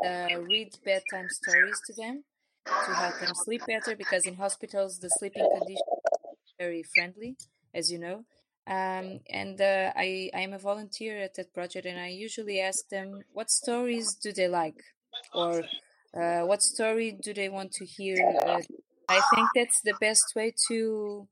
and 0.04 0.34
uh, 0.34 0.42
read 0.42 0.76
bedtime 0.84 1.30
stories 1.30 1.80
to 1.88 1.94
them 1.94 2.24
to 2.66 2.94
help 2.94 3.20
them 3.20 3.34
sleep 3.34 3.62
better 3.66 3.96
because 3.96 4.26
in 4.26 4.36
hospitals 4.36 5.00
the 5.00 5.10
sleeping 5.10 5.48
conditions 5.56 6.02
are 6.12 6.28
very 6.60 6.84
friendly, 6.84 7.36
as 7.74 7.92
you 7.92 8.00
know. 8.00 8.26
Um, 8.68 9.22
and 9.30 9.60
uh, 9.60 9.92
I, 9.96 10.30
I 10.34 10.42
am 10.42 10.54
a 10.54 10.60
volunteer 10.60 11.18
at 11.20 11.36
that 11.36 11.54
project, 11.54 11.86
and 11.88 12.00
I 12.00 12.10
usually 12.10 12.60
ask 12.60 12.88
them 12.90 13.24
what 13.34 13.50
stories 13.50 14.14
do 14.14 14.32
they 14.32 14.48
like, 14.48 14.84
or 15.34 15.64
uh, 16.14 16.42
what 16.42 16.62
story 16.62 17.18
do 17.20 17.34
they 17.34 17.50
want 17.50 17.72
to 17.74 17.86
hear. 17.86 18.18
Uh, 18.46 18.62
I 19.08 19.22
think 19.34 19.50
that's 19.56 19.82
the 19.84 19.96
best 20.00 20.34
way 20.36 20.54
to 20.68 21.28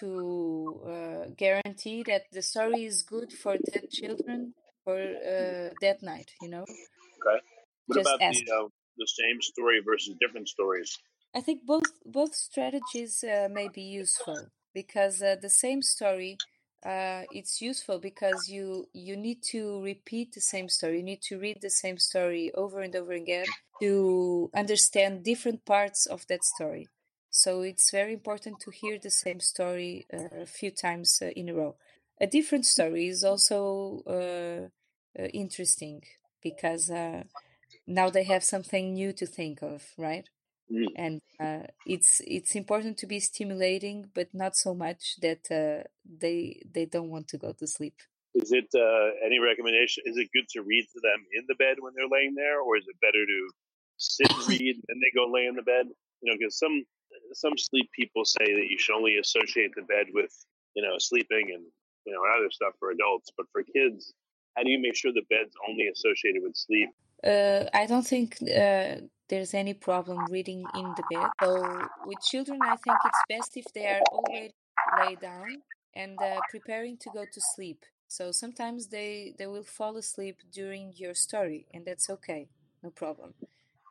to 0.00 0.80
uh, 0.86 1.30
guarantee 1.36 2.02
that 2.02 2.22
the 2.32 2.42
story 2.42 2.84
is 2.84 3.02
good 3.02 3.30
for 3.32 3.56
the 3.58 3.82
children 3.90 4.54
for 4.84 5.00
uh, 5.00 5.74
that 5.80 6.02
night, 6.02 6.30
you 6.40 6.48
know. 6.48 6.64
Okay. 6.64 7.38
What 7.86 7.96
Just 7.96 8.10
about 8.10 8.20
ask. 8.20 8.44
the 8.44 8.52
uh, 8.52 8.68
the 8.98 9.06
same 9.06 9.40
story 9.40 9.80
versus 9.84 10.14
different 10.20 10.48
stories? 10.48 10.98
I 11.34 11.40
think 11.40 11.64
both 11.64 11.92
both 12.04 12.34
strategies 12.34 13.24
uh, 13.24 13.48
may 13.50 13.68
be 13.68 13.82
useful 13.82 14.48
because 14.74 15.22
uh, 15.22 15.36
the 15.40 15.48
same 15.50 15.82
story 15.82 16.38
uh, 16.84 17.22
it's 17.30 17.62
useful 17.62 17.98
because 17.98 18.48
you 18.48 18.86
you 18.92 19.16
need 19.16 19.42
to 19.42 19.82
repeat 19.82 20.32
the 20.32 20.40
same 20.40 20.68
story. 20.68 20.98
You 20.98 21.04
need 21.04 21.22
to 21.22 21.38
read 21.38 21.60
the 21.60 21.70
same 21.70 21.98
story 21.98 22.52
over 22.54 22.80
and 22.80 22.94
over 22.96 23.12
again 23.12 23.46
to 23.80 24.50
understand 24.54 25.24
different 25.24 25.64
parts 25.64 26.06
of 26.06 26.26
that 26.26 26.44
story. 26.44 26.88
So 27.30 27.62
it's 27.62 27.90
very 27.90 28.12
important 28.12 28.60
to 28.60 28.70
hear 28.70 28.98
the 28.98 29.10
same 29.10 29.40
story 29.40 30.06
uh, 30.12 30.42
a 30.42 30.46
few 30.46 30.70
times 30.70 31.20
uh, 31.22 31.30
in 31.34 31.48
a 31.48 31.54
row 31.54 31.76
a 32.22 32.26
different 32.26 32.64
story 32.64 33.08
is 33.08 33.24
also 33.24 34.02
uh, 34.06 35.20
uh, 35.20 35.26
interesting 35.34 36.02
because 36.40 36.88
uh, 36.88 37.24
now 37.86 38.08
they 38.10 38.22
have 38.22 38.44
something 38.44 38.94
new 38.94 39.12
to 39.12 39.26
think 39.26 39.60
of, 39.60 39.82
right? 39.98 40.28
Mm. 40.72 40.86
And 40.96 41.20
uh, 41.40 41.66
it's 41.84 42.22
it's 42.24 42.54
important 42.54 42.96
to 42.98 43.06
be 43.06 43.18
stimulating, 43.18 44.08
but 44.14 44.28
not 44.32 44.56
so 44.56 44.72
much 44.72 45.16
that 45.20 45.42
uh, 45.50 45.82
they 46.06 46.62
they 46.72 46.86
don't 46.86 47.10
want 47.10 47.26
to 47.28 47.38
go 47.38 47.52
to 47.52 47.66
sleep. 47.66 47.96
Is 48.34 48.52
it 48.52 48.70
uh, 48.74 49.08
any 49.26 49.38
recommendation? 49.40 50.04
Is 50.06 50.16
it 50.16 50.30
good 50.32 50.48
to 50.54 50.62
read 50.62 50.86
to 50.94 51.00
them 51.02 51.20
in 51.36 51.44
the 51.48 51.56
bed 51.56 51.76
when 51.80 51.92
they're 51.94 52.08
laying 52.08 52.34
there, 52.34 52.60
or 52.62 52.78
is 52.78 52.86
it 52.88 52.96
better 53.02 53.26
to 53.26 53.40
sit 53.98 54.32
and 54.32 54.48
read 54.48 54.76
and 54.76 54.84
then 54.88 55.00
they 55.02 55.12
go 55.14 55.26
lay 55.30 55.46
in 55.46 55.56
the 55.56 55.66
bed? 55.74 55.86
You 56.22 56.30
know, 56.30 56.38
because 56.38 56.56
some 56.56 56.84
some 57.32 57.58
sleep 57.58 57.90
people 57.92 58.24
say 58.24 58.46
that 58.46 58.68
you 58.70 58.78
should 58.78 58.96
only 58.96 59.16
associate 59.16 59.72
the 59.74 59.82
bed 59.82 60.06
with 60.14 60.32
you 60.74 60.82
know 60.82 60.96
sleeping 60.98 61.50
and 61.52 61.66
you 62.04 62.12
know, 62.12 62.20
other 62.36 62.50
stuff 62.50 62.74
for 62.78 62.90
adults. 62.90 63.30
But 63.36 63.46
for 63.52 63.62
kids, 63.62 64.14
how 64.56 64.62
do 64.62 64.70
you 64.70 64.80
make 64.80 64.96
sure 64.96 65.12
the 65.12 65.22
bed's 65.30 65.54
only 65.68 65.88
associated 65.88 66.42
with 66.42 66.56
sleep? 66.56 66.90
Uh, 67.24 67.64
I 67.72 67.86
don't 67.86 68.06
think 68.06 68.38
uh, 68.42 68.96
there's 69.28 69.54
any 69.54 69.74
problem 69.74 70.26
reading 70.30 70.64
in 70.74 70.94
the 70.96 71.04
bed. 71.10 71.28
So 71.42 71.88
with 72.04 72.18
children, 72.20 72.58
I 72.62 72.76
think 72.76 72.96
it's 73.04 73.22
best 73.28 73.56
if 73.56 73.64
they 73.72 73.86
are 73.86 74.00
already 74.10 74.54
laid 74.98 75.20
down 75.20 75.62
and 75.94 76.18
uh, 76.20 76.40
preparing 76.50 76.96
to 76.98 77.10
go 77.14 77.24
to 77.24 77.40
sleep. 77.54 77.84
So 78.08 78.30
sometimes 78.32 78.88
they, 78.88 79.34
they 79.38 79.46
will 79.46 79.62
fall 79.62 79.96
asleep 79.96 80.36
during 80.52 80.92
your 80.96 81.14
story, 81.14 81.66
and 81.72 81.86
that's 81.86 82.10
okay, 82.10 82.48
no 82.82 82.90
problem. 82.90 83.34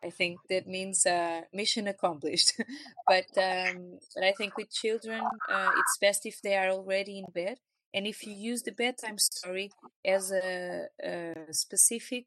I 0.04 0.10
think 0.10 0.40
that 0.50 0.68
means 0.68 1.06
uh, 1.06 1.42
mission 1.54 1.88
accomplished. 1.88 2.54
but 3.08 3.26
um, 3.38 4.00
but 4.16 4.24
I 4.24 4.32
think 4.34 4.58
with 4.58 4.72
children, 4.72 5.24
uh, 5.50 5.72
it's 5.78 5.98
best 6.00 6.26
if 6.26 6.42
they 6.42 6.56
are 6.56 6.70
already 6.70 7.20
in 7.20 7.26
bed 7.34 7.58
and 7.94 8.08
if 8.08 8.26
you 8.26 8.34
use 8.34 8.64
the 8.64 8.72
bedtime 8.72 9.18
story 9.18 9.72
as 10.06 10.32
a, 10.32 10.88
a 11.04 11.34
specific 11.52 12.26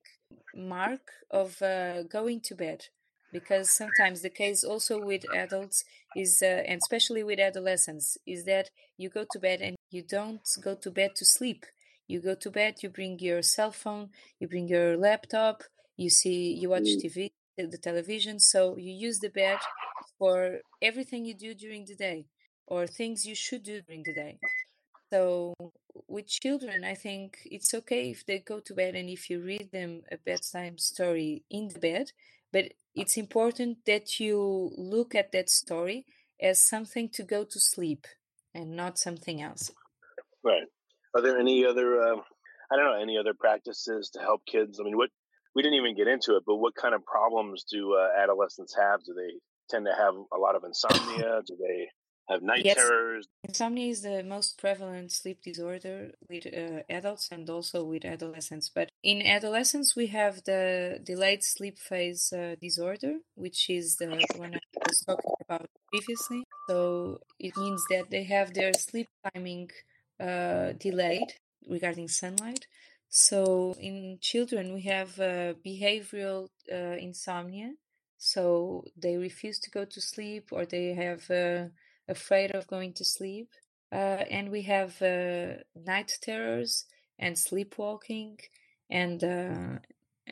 mark 0.54 1.10
of 1.30 1.60
uh, 1.62 2.02
going 2.04 2.40
to 2.40 2.54
bed 2.54 2.86
because 3.32 3.70
sometimes 3.70 4.22
the 4.22 4.30
case 4.30 4.62
also 4.62 5.00
with 5.00 5.24
adults 5.34 5.84
is 6.16 6.42
uh, 6.42 6.62
and 6.68 6.78
especially 6.82 7.22
with 7.22 7.40
adolescents 7.40 8.16
is 8.26 8.44
that 8.44 8.70
you 8.96 9.08
go 9.08 9.24
to 9.32 9.38
bed 9.38 9.60
and 9.60 9.76
you 9.90 10.02
don't 10.02 10.46
go 10.62 10.74
to 10.74 10.90
bed 10.90 11.10
to 11.16 11.24
sleep. 11.24 11.66
You 12.06 12.20
go 12.20 12.34
to 12.36 12.50
bed 12.50 12.74
you 12.82 12.90
bring 12.90 13.18
your 13.18 13.42
cell 13.42 13.72
phone 13.72 14.10
you 14.38 14.46
bring 14.46 14.68
your 14.68 14.96
laptop 14.96 15.62
you 15.96 16.10
see 16.10 16.52
you 16.54 16.68
watch 16.68 16.82
mm. 16.82 17.02
tv 17.02 17.30
the 17.56 17.78
television. 17.78 18.38
So 18.38 18.76
you 18.76 18.92
use 18.92 19.20
the 19.20 19.30
bed 19.30 19.58
for 20.18 20.58
everything 20.82 21.24
you 21.24 21.34
do 21.34 21.54
during 21.54 21.86
the 21.86 21.94
day 21.94 22.26
or 22.66 22.86
things 22.86 23.26
you 23.26 23.34
should 23.34 23.62
do 23.62 23.80
during 23.82 24.02
the 24.04 24.14
day 24.14 24.38
so 25.14 25.54
with 26.08 26.26
children 26.26 26.84
i 26.84 26.94
think 26.94 27.38
it's 27.44 27.72
okay 27.72 28.10
if 28.10 28.26
they 28.26 28.38
go 28.40 28.58
to 28.58 28.74
bed 28.74 28.94
and 28.96 29.08
if 29.08 29.30
you 29.30 29.40
read 29.40 29.70
them 29.70 30.02
a 30.10 30.16
bedtime 30.16 30.76
story 30.76 31.44
in 31.50 31.68
the 31.68 31.78
bed 31.78 32.06
but 32.52 32.64
it's 32.94 33.16
important 33.16 33.78
that 33.86 34.20
you 34.20 34.70
look 34.76 35.14
at 35.14 35.32
that 35.32 35.50
story 35.50 36.06
as 36.40 36.68
something 36.68 37.08
to 37.08 37.22
go 37.22 37.44
to 37.44 37.58
sleep 37.58 38.06
and 38.54 38.76
not 38.76 38.96
something 38.96 39.42
else. 39.42 39.72
Right. 40.44 40.68
Are 41.14 41.20
there 41.20 41.38
any 41.38 41.66
other 41.66 42.00
uh, 42.00 42.16
i 42.70 42.76
don't 42.76 42.86
know 42.86 43.02
any 43.02 43.18
other 43.18 43.34
practices 43.34 44.10
to 44.14 44.20
help 44.20 44.42
kids? 44.46 44.78
I 44.80 44.84
mean 44.84 44.96
what 44.96 45.10
we 45.54 45.62
didn't 45.62 45.78
even 45.78 45.96
get 45.96 46.08
into 46.08 46.36
it 46.36 46.44
but 46.46 46.56
what 46.56 46.74
kind 46.74 46.94
of 46.94 47.04
problems 47.04 47.64
do 47.70 47.94
uh, 47.94 48.08
adolescents 48.22 48.74
have? 48.76 49.00
Do 49.04 49.14
they 49.14 49.32
tend 49.70 49.86
to 49.86 49.92
have 49.92 50.14
a 50.14 50.38
lot 50.38 50.54
of 50.56 50.62
insomnia? 50.64 51.40
Do 51.46 51.56
they 51.58 51.88
have 52.28 52.42
night 52.42 52.62
yes. 52.64 52.76
terrors. 52.76 53.28
Insomnia 53.46 53.90
is 53.90 54.02
the 54.02 54.22
most 54.22 54.58
prevalent 54.58 55.12
sleep 55.12 55.42
disorder 55.42 56.12
with 56.28 56.46
uh, 56.46 56.82
adults 56.88 57.28
and 57.30 57.48
also 57.50 57.84
with 57.84 58.04
adolescents. 58.04 58.70
But 58.74 58.88
in 59.02 59.20
adolescents, 59.20 59.94
we 59.94 60.06
have 60.08 60.42
the 60.44 60.98
delayed 61.02 61.44
sleep 61.44 61.78
phase 61.78 62.32
uh, 62.32 62.56
disorder, 62.60 63.18
which 63.34 63.68
is 63.68 63.96
the 63.96 64.06
one 64.36 64.54
I 64.54 64.58
was 64.86 65.00
talking 65.06 65.32
about 65.46 65.68
previously. 65.90 66.44
So 66.68 67.18
it 67.38 67.56
means 67.56 67.84
that 67.90 68.10
they 68.10 68.24
have 68.24 68.54
their 68.54 68.72
sleep 68.72 69.08
timing 69.34 69.70
uh, 70.18 70.72
delayed 70.78 71.34
regarding 71.68 72.08
sunlight. 72.08 72.66
So 73.10 73.76
in 73.78 74.18
children, 74.20 74.72
we 74.72 74.82
have 74.82 75.20
uh, 75.20 75.54
behavioral 75.64 76.48
uh, 76.72 76.96
insomnia. 76.98 77.74
So 78.16 78.84
they 78.96 79.16
refuse 79.16 79.58
to 79.60 79.70
go 79.70 79.84
to 79.84 80.00
sleep 80.00 80.48
or 80.50 80.64
they 80.64 80.94
have 80.94 81.30
uh, 81.30 81.68
afraid 82.08 82.54
of 82.54 82.66
going 82.66 82.92
to 82.94 83.04
sleep. 83.04 83.48
Uh, 83.92 84.24
and 84.30 84.50
we 84.50 84.62
have 84.62 85.00
uh, 85.02 85.54
night 85.76 86.18
terrors 86.20 86.86
and 87.18 87.38
sleepwalking, 87.38 88.38
and 88.90 89.22
uh, 89.22 89.78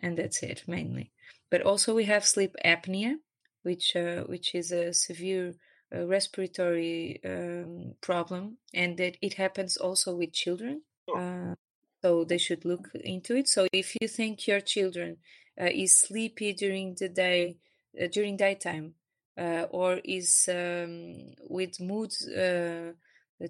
and 0.03 0.19
that's 0.19 0.43
it 0.43 0.65
mainly. 0.67 1.13
But 1.51 1.63
also 1.63 1.95
we 1.95 2.05
have 2.05 2.25
sleep 2.25 2.57
apnea, 2.65 3.17
which 3.63 3.95
uh, 3.95 4.25
which 4.25 4.55
is 4.55 4.73
a 4.73 4.93
severe 4.93 5.55
uh, 5.95 6.07
respiratory 6.07 7.21
um, 7.25 7.95
problem, 8.01 8.59
and 8.75 8.97
that 8.99 9.17
it 9.23 9.35
happens 9.35 9.77
also 9.77 10.17
with 10.17 10.33
children. 10.33 10.83
Uh, 11.15 11.55
so 12.03 12.25
they 12.25 12.39
should 12.39 12.65
look 12.65 12.89
into 12.95 13.37
it. 13.37 13.47
So 13.47 13.69
if 13.73 13.95
you 14.01 14.09
think 14.09 14.49
your 14.49 14.61
children 14.61 15.19
is 15.57 16.01
sleepy 16.01 16.53
during 16.53 16.97
the 16.99 17.09
day, 17.09 17.59
during 18.11 18.37
daytime, 18.37 18.95
uh, 19.39 19.67
or 19.71 20.01
is 20.05 20.49
um, 20.49 21.35
with 21.49 21.81
mood 21.81 22.13
uh, 22.37 22.93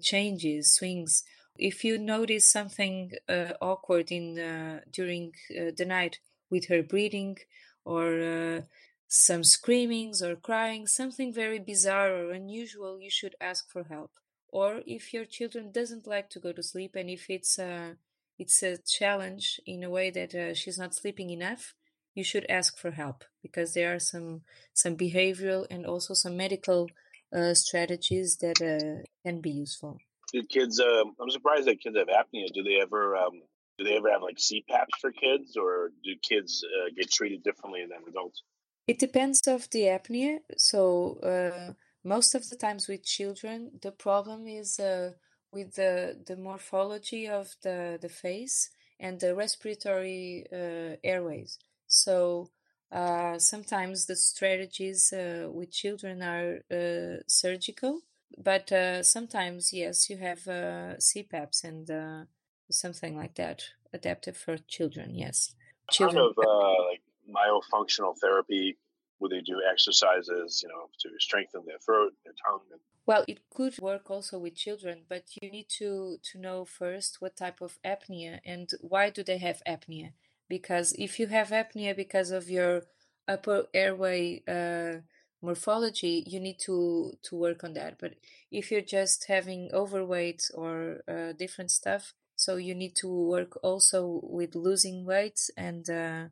changes, 0.01 0.75
swings. 0.75 1.25
If 1.59 1.85
you 1.85 1.99
notice 1.99 2.49
something 2.49 3.13
uh, 3.29 3.53
awkward 3.61 4.11
in 4.11 4.39
uh, 4.39 4.81
during 4.91 5.33
uh, 5.51 5.73
the 5.77 5.85
night 5.85 6.19
with 6.51 6.69
her 6.69 6.83
breathing, 6.83 7.39
or 7.85 8.21
uh, 8.21 8.61
some 9.09 9.45
screamings 9.45 10.23
or 10.23 10.37
crying, 10.37 10.87
something 10.87 11.33
very 11.33 11.59
bizarre 11.59 12.15
or 12.15 12.33
unusual, 12.33 13.01
you 13.01 13.11
should 13.11 13.35
ask 13.41 13.71
for 13.71 13.85
help. 13.85 14.13
Or 14.49 14.83
if 14.87 15.13
your 15.13 15.25
children 15.25 15.73
doesn't 15.73 16.07
like 16.07 16.31
to 16.31 16.41
go 16.41 16.53
to 16.53 16.63
sleep, 16.63 16.95
and 16.95 17.11
if 17.11 17.29
it's 17.29 17.59
a 17.59 17.97
it's 18.39 18.63
a 18.63 18.79
challenge 18.79 19.61
in 19.67 19.85
a 19.85 19.91
way 19.91 20.11
that 20.11 20.57
she's 20.57 20.79
not 20.79 20.95
sleeping 20.95 21.31
enough, 21.31 21.75
you 22.15 22.25
should 22.25 22.47
ask 22.49 22.79
for 22.79 22.91
help 22.91 23.25
because 23.43 23.75
there 23.75 23.95
are 23.95 23.99
some 23.99 24.43
some 24.75 24.97
behavioral 24.97 25.67
and 25.71 25.87
also 25.87 26.15
some 26.15 26.37
medical 26.37 26.89
uh, 27.35 27.55
strategies 27.55 28.37
that 28.39 28.61
uh, 28.61 29.03
can 29.25 29.41
be 29.41 29.51
useful. 29.51 29.99
Do 30.33 30.43
kids? 30.43 30.81
Um, 30.81 31.15
I'm 31.21 31.31
surprised 31.31 31.67
that 31.67 31.81
kids 31.81 31.97
have 31.97 32.09
apnea. 32.09 32.47
Do 32.53 32.63
they 32.63 32.79
ever? 32.81 33.17
Um, 33.17 33.43
do 33.79 33.85
they 33.85 33.97
ever 33.97 34.11
have 34.11 34.23
like 34.23 34.37
CPAPs 34.37 35.01
for 35.01 35.13
kids, 35.13 35.57
or 35.57 35.91
do 36.05 36.11
kids 36.23 36.65
uh, 36.65 36.91
get 36.97 37.11
treated 37.11 37.43
differently 37.43 37.85
than 37.89 38.09
adults? 38.09 38.43
It 38.87 38.99
depends 38.99 39.41
of 39.47 39.69
the 39.71 39.85
apnea. 39.85 40.39
So 40.57 41.19
uh, 41.23 41.73
most 42.05 42.35
of 42.35 42.49
the 42.49 42.57
times 42.57 42.89
with 42.89 43.05
children, 43.05 43.73
the 43.81 43.93
problem 43.93 44.47
is 44.47 44.79
uh, 44.79 45.13
with 45.53 45.75
the 45.75 46.19
the 46.27 46.37
morphology 46.37 47.29
of 47.29 47.55
the 47.63 47.99
the 48.01 48.09
face 48.09 48.71
and 49.01 49.19
the 49.21 49.35
respiratory 49.35 50.47
uh, 50.53 50.97
airways. 51.03 51.59
So 51.93 52.49
uh, 52.91 53.39
sometimes 53.39 54.07
the 54.07 54.17
strategies 54.17 55.13
uh, 55.13 55.49
with 55.53 55.71
children 55.71 56.23
are 56.23 56.61
uh, 56.71 57.23
surgical, 57.27 58.01
but 58.39 58.73
uh, 58.73 59.03
sometimes 59.03 59.75
yes, 59.75 60.09
you 60.09 60.17
have 60.17 60.49
uh, 60.49 60.97
CPAPs 60.97 61.65
and 61.65 61.91
uh, 61.91 62.25
something 62.71 63.15
like 63.15 63.35
that 63.35 63.63
adapted 63.93 64.39
for 64.39 64.57
children. 64.57 65.15
Yes, 65.15 65.55
children. 65.91 66.33
Kind 66.35 66.47
of 66.47 66.89
like 66.89 67.03
myofunctional 67.29 68.19
therapy 68.19 68.79
where 69.19 69.29
they 69.29 69.43
do 69.43 69.61
exercises, 69.71 70.63
you 70.63 70.71
know, 70.71 70.89
to 71.01 71.11
strengthen 71.19 71.63
their 71.67 71.79
throat, 71.79 72.13
their 72.25 72.35
tongue. 72.47 72.61
Well, 73.05 73.25
it 73.29 73.41
could 73.51 73.79
work 73.81 74.11
also 74.11 74.39
with 74.39 74.55
children, 74.55 75.03
but 75.11 75.25
you 75.43 75.51
need 75.51 75.69
to 75.81 76.17
to 76.33 76.39
know 76.39 76.65
first 76.65 77.21
what 77.21 77.37
type 77.37 77.61
of 77.61 77.79
apnea 77.85 78.41
and 78.47 78.71
why 78.81 79.11
do 79.11 79.23
they 79.23 79.39
have 79.39 79.61
apnea 79.69 80.13
because 80.53 80.93
if 80.99 81.19
you 81.19 81.29
have 81.29 81.49
apnea 81.49 81.97
because 81.97 82.31
of 82.31 82.51
your 82.51 82.83
upper 83.27 83.65
airway 83.73 84.43
uh, 84.47 85.01
morphology, 85.41 86.25
you 86.27 86.39
need 86.41 86.59
to 86.67 87.15
to 87.27 87.33
work 87.45 87.65
on 87.65 87.73
that. 87.73 87.93
But 87.99 88.13
if 88.51 88.71
you're 88.71 88.91
just 88.99 89.21
having 89.29 89.71
overweight 89.73 90.43
or 90.63 91.01
uh, 91.09 91.33
different 91.45 91.71
stuff, 91.71 92.13
so 92.37 92.51
you 92.57 92.75
need 92.75 92.95
to 92.97 93.09
work 93.09 93.53
also 93.63 94.21
with 94.39 94.55
losing 94.69 95.07
weight 95.13 95.41
and 95.57 95.85
uh, 95.89 96.25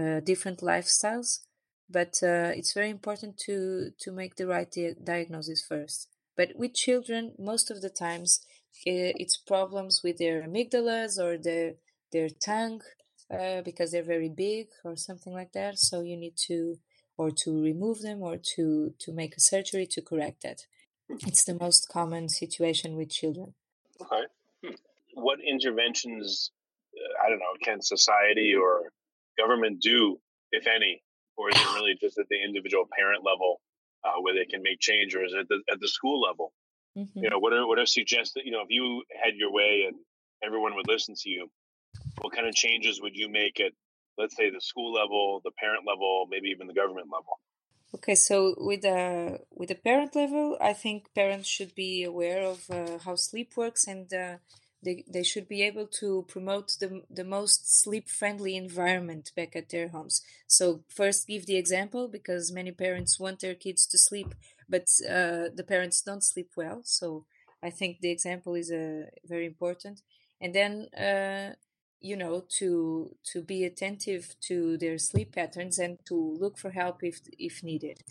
uh 0.00 0.18
different 0.30 0.60
lifestyles. 0.72 1.30
But 1.98 2.14
uh, 2.32 2.50
it's 2.58 2.74
very 2.80 2.90
important 2.98 3.32
to 3.46 3.54
to 4.02 4.08
make 4.20 4.34
the 4.34 4.48
right 4.54 4.70
di- 4.76 4.98
diagnosis 5.12 5.60
first. 5.72 6.08
But 6.38 6.48
with 6.60 6.82
children, 6.86 7.22
most 7.38 7.70
of 7.70 7.78
the 7.84 7.94
times, 8.06 8.30
eh, 8.92 9.12
it's 9.22 9.48
problems 9.52 9.94
with 10.04 10.16
their 10.18 10.38
amygdalas 10.48 11.12
or 11.24 11.32
their 11.48 11.68
their 12.12 12.30
tongue 12.48 12.82
uh, 13.30 13.62
because 13.62 13.92
they're 13.92 14.02
very 14.02 14.28
big 14.28 14.68
or 14.84 14.96
something 14.96 15.32
like 15.32 15.52
that. 15.52 15.78
So 15.78 16.00
you 16.00 16.16
need 16.16 16.36
to 16.48 16.78
or 17.16 17.30
to 17.30 17.62
remove 17.62 18.00
them 18.00 18.22
or 18.22 18.36
to 18.54 18.94
to 18.98 19.12
make 19.12 19.36
a 19.36 19.40
surgery 19.40 19.86
to 19.86 20.00
correct 20.00 20.42
that. 20.42 20.66
It's 21.26 21.44
the 21.44 21.54
most 21.54 21.88
common 21.88 22.28
situation 22.28 22.96
with 22.96 23.10
children. 23.10 23.54
Okay. 24.00 24.24
Hmm. 24.64 24.74
What 25.14 25.38
interventions, 25.40 26.52
uh, 26.96 27.26
I 27.26 27.28
don't 27.28 27.40
know, 27.40 27.56
can 27.62 27.82
society 27.82 28.54
or 28.54 28.92
government 29.36 29.80
do, 29.80 30.20
if 30.52 30.66
any, 30.66 31.02
or 31.36 31.50
is 31.50 31.56
it 31.60 31.66
really 31.74 31.96
just 32.00 32.18
at 32.18 32.28
the 32.28 32.42
individual 32.42 32.88
parent 32.96 33.24
level 33.24 33.60
uh, 34.04 34.20
where 34.20 34.34
they 34.34 34.44
can 34.44 34.62
make 34.62 34.80
change, 34.80 35.14
or 35.14 35.24
is 35.24 35.32
it 35.32 35.40
at 35.40 35.48
the, 35.48 35.60
at 35.72 35.80
the 35.80 35.88
school 35.88 36.20
level? 36.20 36.52
Mm-hmm. 36.96 37.24
You 37.24 37.30
know, 37.30 37.38
what 37.38 37.52
are 37.52 37.66
what 37.66 37.78
are 37.78 37.86
suggested? 37.86 38.42
You 38.44 38.52
know, 38.52 38.62
if 38.62 38.70
you 38.70 39.02
had 39.22 39.34
your 39.36 39.52
way 39.52 39.84
and 39.86 39.96
everyone 40.44 40.74
would 40.74 40.88
listen 40.88 41.14
to 41.16 41.28
you, 41.28 41.50
what 42.20 42.34
kind 42.34 42.46
of 42.46 42.54
changes 42.54 43.00
would 43.00 43.16
you 43.16 43.28
make 43.28 43.60
at, 43.60 43.72
let's 44.18 44.36
say, 44.36 44.50
the 44.50 44.60
school 44.60 44.92
level, 44.92 45.40
the 45.44 45.50
parent 45.58 45.84
level, 45.86 46.26
maybe 46.30 46.48
even 46.48 46.66
the 46.66 46.74
government 46.74 47.08
level? 47.12 47.40
Okay, 47.92 48.14
so 48.14 48.54
with 48.58 48.82
the 48.82 49.40
with 49.50 49.68
the 49.68 49.74
parent 49.74 50.14
level, 50.14 50.56
I 50.60 50.72
think 50.74 51.12
parents 51.14 51.48
should 51.48 51.74
be 51.74 52.04
aware 52.04 52.42
of 52.44 52.70
uh, 52.70 52.98
how 53.04 53.16
sleep 53.16 53.56
works, 53.56 53.88
and 53.88 54.12
uh, 54.14 54.36
they 54.80 55.04
they 55.12 55.24
should 55.24 55.48
be 55.48 55.62
able 55.62 55.86
to 56.00 56.24
promote 56.28 56.68
the 56.78 57.02
the 57.10 57.24
most 57.24 57.82
sleep 57.82 58.08
friendly 58.08 58.56
environment 58.56 59.32
back 59.34 59.56
at 59.56 59.70
their 59.70 59.88
homes. 59.88 60.22
So 60.46 60.84
first, 60.88 61.26
give 61.26 61.46
the 61.46 61.56
example 61.56 62.06
because 62.06 62.52
many 62.52 62.70
parents 62.70 63.18
want 63.18 63.40
their 63.40 63.56
kids 63.56 63.86
to 63.86 63.98
sleep, 63.98 64.34
but 64.68 64.86
uh, 65.04 65.50
the 65.52 65.66
parents 65.66 66.00
don't 66.00 66.22
sleep 66.22 66.50
well. 66.56 66.82
So 66.84 67.24
I 67.60 67.70
think 67.70 68.00
the 68.00 68.10
example 68.10 68.54
is 68.54 68.70
uh, 68.70 69.06
very 69.24 69.46
important, 69.46 70.02
and 70.40 70.54
then 70.54 70.88
uh, 70.94 71.54
you 72.00 72.16
know 72.16 72.44
to 72.58 73.14
to 73.24 73.42
be 73.42 73.64
attentive 73.64 74.34
to 74.40 74.76
their 74.78 74.98
sleep 74.98 75.32
patterns 75.34 75.78
and 75.78 75.98
to 76.06 76.36
look 76.40 76.58
for 76.58 76.70
help 76.70 77.02
if 77.02 77.20
if 77.38 77.62
needed. 77.62 78.02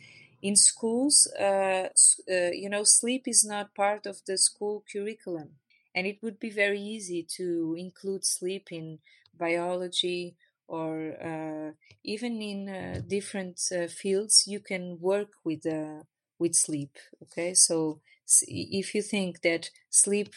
In 0.42 0.56
schools 0.56 1.28
uh, 1.40 1.90
uh, 2.32 2.52
you 2.54 2.70
know 2.70 2.84
sleep 2.84 3.28
is 3.28 3.44
not 3.46 3.76
part 3.76 4.06
of 4.06 4.22
the 4.26 4.38
school 4.38 4.84
curriculum 4.92 5.50
and 5.96 6.08
it 6.08 6.20
would 6.22 6.40
be 6.40 6.50
very 6.50 6.80
easy 6.80 7.26
to 7.38 7.76
include 7.78 8.24
sleep 8.26 8.72
in 8.72 9.00
biology 9.38 10.36
or 10.68 11.16
uh, 11.22 11.72
even 12.04 12.42
in 12.42 12.70
uh, 12.70 13.02
different 13.08 13.60
uh, 13.76 13.88
fields 13.88 14.44
you 14.48 14.60
can 14.60 14.98
work 15.02 15.32
with 15.44 15.66
uh, 15.66 16.04
with 16.38 16.54
sleep 16.56 16.98
okay? 17.24 17.54
So 17.54 18.00
if 18.48 18.94
you 18.94 19.02
think 19.02 19.42
that 19.42 19.72
sleep 19.90 20.36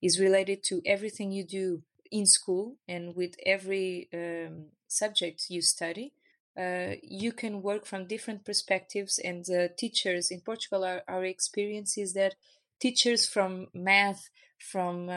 is 0.00 0.20
related 0.20 0.62
to 0.64 0.80
everything 0.86 1.32
you 1.32 1.44
do 1.44 1.82
in 2.10 2.26
school 2.26 2.76
and 2.88 3.14
with 3.14 3.34
every 3.44 4.08
um, 4.12 4.66
subject 4.86 5.46
you 5.48 5.62
study 5.62 6.12
uh, 6.58 6.94
you 7.02 7.32
can 7.32 7.62
work 7.62 7.86
from 7.86 8.06
different 8.06 8.44
perspectives 8.44 9.18
and 9.18 9.46
teachers 9.76 10.30
in 10.30 10.40
portugal 10.40 10.84
are, 10.84 11.02
our 11.08 11.24
experience 11.24 11.98
is 11.98 12.14
that 12.14 12.34
teachers 12.80 13.28
from 13.28 13.68
math 13.74 14.30
from 14.58 15.10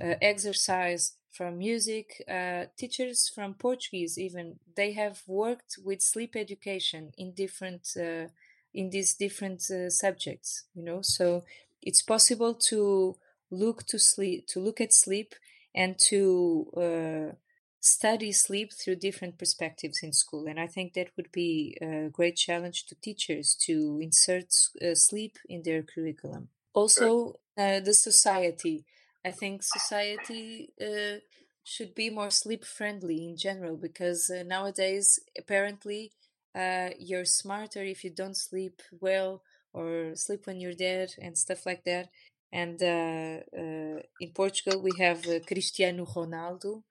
exercise 0.00 1.16
from 1.34 1.58
music, 1.58 2.22
uh, 2.28 2.64
teachers 2.76 3.28
from 3.28 3.54
Portuguese 3.54 4.16
even 4.18 4.60
they 4.76 4.92
have 4.92 5.20
worked 5.26 5.78
with 5.84 6.00
sleep 6.00 6.36
education 6.36 7.12
in 7.18 7.32
different 7.32 7.88
uh, 7.96 8.28
in 8.72 8.90
these 8.90 9.14
different 9.14 9.60
uh, 9.70 9.90
subjects. 9.90 10.64
You 10.74 10.84
know, 10.84 11.02
so 11.02 11.44
it's 11.82 12.02
possible 12.02 12.54
to 12.70 13.16
look 13.50 13.84
to 13.86 13.98
sleep 13.98 14.46
to 14.48 14.60
look 14.60 14.80
at 14.80 14.92
sleep 14.92 15.34
and 15.74 15.98
to 16.08 16.70
uh, 16.76 17.34
study 17.80 18.32
sleep 18.32 18.72
through 18.72 18.96
different 18.96 19.38
perspectives 19.38 20.00
in 20.02 20.12
school. 20.12 20.46
And 20.46 20.58
I 20.58 20.66
think 20.66 20.94
that 20.94 21.10
would 21.16 21.32
be 21.32 21.76
a 21.82 22.08
great 22.08 22.36
challenge 22.36 22.86
to 22.86 22.94
teachers 22.94 23.56
to 23.66 23.98
insert 24.00 24.52
uh, 24.80 24.94
sleep 24.94 25.38
in 25.48 25.62
their 25.62 25.82
curriculum. 25.82 26.48
Also, 26.72 27.34
uh, 27.58 27.80
the 27.80 27.94
society 27.94 28.84
I 29.24 29.30
think 29.30 29.62
society 29.62 30.72
uh, 30.80 31.20
should 31.62 31.94
be 31.94 32.10
more 32.10 32.30
sleep 32.30 32.64
friendly 32.64 33.24
in 33.26 33.36
general 33.36 33.76
because 33.76 34.30
uh, 34.30 34.42
nowadays 34.42 35.18
apparently 35.38 36.12
uh, 36.54 36.90
you're 36.98 37.24
smarter 37.24 37.82
if 37.82 38.04
you 38.04 38.10
don't 38.10 38.36
sleep 38.36 38.82
well 39.00 39.42
or 39.72 40.12
sleep 40.14 40.46
when 40.46 40.60
you're 40.60 40.74
dead 40.74 41.14
and 41.20 41.38
stuff 41.38 41.64
like 41.64 41.84
that. 41.84 42.10
And 42.52 42.80
uh, 42.82 43.40
uh, 43.56 44.00
in 44.20 44.30
Portugal 44.34 44.80
we 44.82 44.92
have 44.98 45.26
uh, 45.26 45.40
Cristiano 45.46 46.04
Ronaldo 46.06 46.82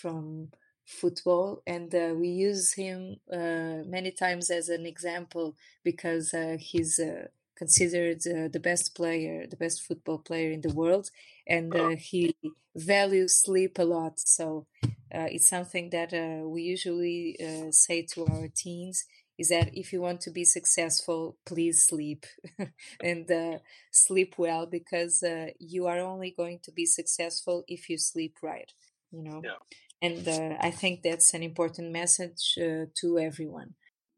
from 0.00 0.48
football. 0.84 1.62
And 1.66 1.92
we 2.18 2.28
use 2.28 2.74
him 2.74 3.16
many 3.30 4.10
times 4.10 4.50
as 4.50 4.68
an 4.68 4.86
example 4.86 5.56
because 5.84 6.34
he's 6.58 7.00
considered 7.56 8.20
uh, 8.26 8.48
the 8.48 8.60
best 8.60 8.94
player, 8.94 9.46
the 9.46 9.56
best 9.56 9.82
football 9.82 10.18
player 10.18 10.50
in 10.50 10.60
the 10.60 10.72
world, 10.74 11.10
and 11.46 11.74
uh, 11.74 11.96
he 11.96 12.36
values 12.74 13.36
sleep 13.36 13.78
a 13.78 13.82
lot. 13.82 14.20
So 14.20 14.66
uh, 14.84 15.28
it's 15.30 15.48
something 15.48 15.90
that 15.90 16.12
uh, 16.12 16.46
we 16.46 16.62
usually 16.62 17.36
uh, 17.40 17.70
say 17.70 18.02
to 18.12 18.26
our 18.26 18.48
teens 18.54 19.04
is 19.38 19.48
that 19.48 19.70
if 19.74 19.92
you 19.92 20.00
want 20.00 20.20
to 20.22 20.30
be 20.30 20.44
successful, 20.44 21.36
please 21.44 21.82
sleep 21.82 22.26
and 23.02 23.30
uh, 23.30 23.58
sleep 23.90 24.34
well 24.38 24.66
because 24.66 25.22
you 25.58 25.86
are 25.86 25.98
only 25.98 26.34
going 26.36 26.60
to 26.62 26.72
be 26.72 26.86
successful 26.86 27.64
if 27.68 27.88
you 27.90 27.98
sleep 27.98 28.36
right. 28.42 28.72
You 29.12 29.22
know, 29.22 29.42
yeah. 29.44 29.60
and 30.02 30.58
I 30.60 30.70
think 30.70 31.02
that's 31.02 31.32
an 31.32 31.42
important 31.42 31.92
message 31.92 32.54
to 32.56 33.18
everyone. 33.18 33.74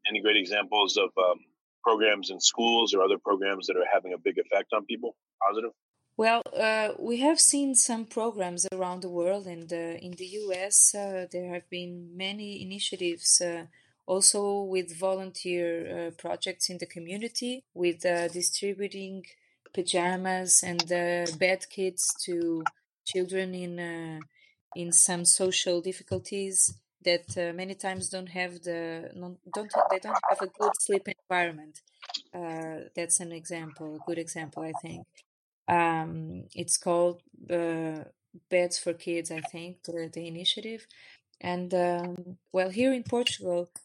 Any 0.09 0.21
great 0.21 0.37
examples 0.37 0.97
of 0.97 1.09
um 1.17 1.39
programs 1.83 2.29
in 2.29 2.39
schools 2.39 2.93
or 2.93 3.01
other 3.01 3.17
programs 3.17 3.67
that 3.67 3.77
are 3.77 3.89
having 3.91 4.13
a 4.13 4.17
big 4.17 4.37
effect 4.37 4.73
on 4.73 4.85
people? 4.85 5.15
Positive? 5.47 5.71
Well, 6.17 6.41
uh, 6.53 6.89
we 6.99 7.17
have 7.21 7.39
seen 7.39 7.75
some 7.75 8.05
programs 8.05 8.67
around 8.73 9.01
the 9.01 9.09
world, 9.09 9.47
and 9.47 9.71
uh, 9.71 10.05
in 10.05 10.11
the 10.17 10.25
US, 10.43 10.93
uh, 10.93 11.27
there 11.31 11.53
have 11.53 11.69
been 11.69 12.17
many 12.17 12.61
initiatives 12.61 13.41
uh, 13.41 13.65
also 14.13 14.41
with 14.63 14.99
volunteer 15.09 15.67
uh, 16.07 16.11
projects 16.25 16.69
in 16.71 16.77
the 16.79 16.91
community, 16.95 17.63
with 17.73 17.99
uh, 18.05 18.27
distributing 18.27 19.25
pajamas 19.73 20.63
and 20.63 20.83
bed 21.43 21.61
kits 21.69 22.03
to 22.25 22.63
children 23.05 23.53
in 23.53 23.73
in 24.75 24.91
some 24.91 25.25
social 25.25 25.81
difficulties 25.81 26.73
that 27.03 27.27
uh, 27.37 27.53
many 27.53 27.75
times 27.75 28.09
don't 28.09 28.29
have 28.29 28.53
the 28.63 29.09
don't 29.55 29.71
they 29.89 29.99
don't 29.99 30.23
have 30.29 30.41
a 30.41 30.47
good 30.59 30.73
sleep 30.79 31.07
environment. 31.07 31.81
Uh, 32.33 32.89
that's 32.95 33.19
an 33.19 33.31
example, 33.31 33.95
a 33.95 34.05
good 34.07 34.19
example, 34.19 34.63
I 34.63 34.73
think. 34.81 35.05
Um, 35.67 36.43
it's 36.53 36.77
called 36.77 37.21
uh, 37.49 38.03
Beds 38.49 38.77
for 38.79 38.93
Kids, 38.93 39.31
I 39.31 39.41
think, 39.41 39.83
the, 39.83 40.09
the 40.11 40.27
initiative. 40.27 40.87
And 41.41 41.73
um, 41.73 42.37
well, 42.51 42.69
here 42.69 42.93
in 42.93 43.03
Portugal, 43.03 43.69
uh, 43.75 43.79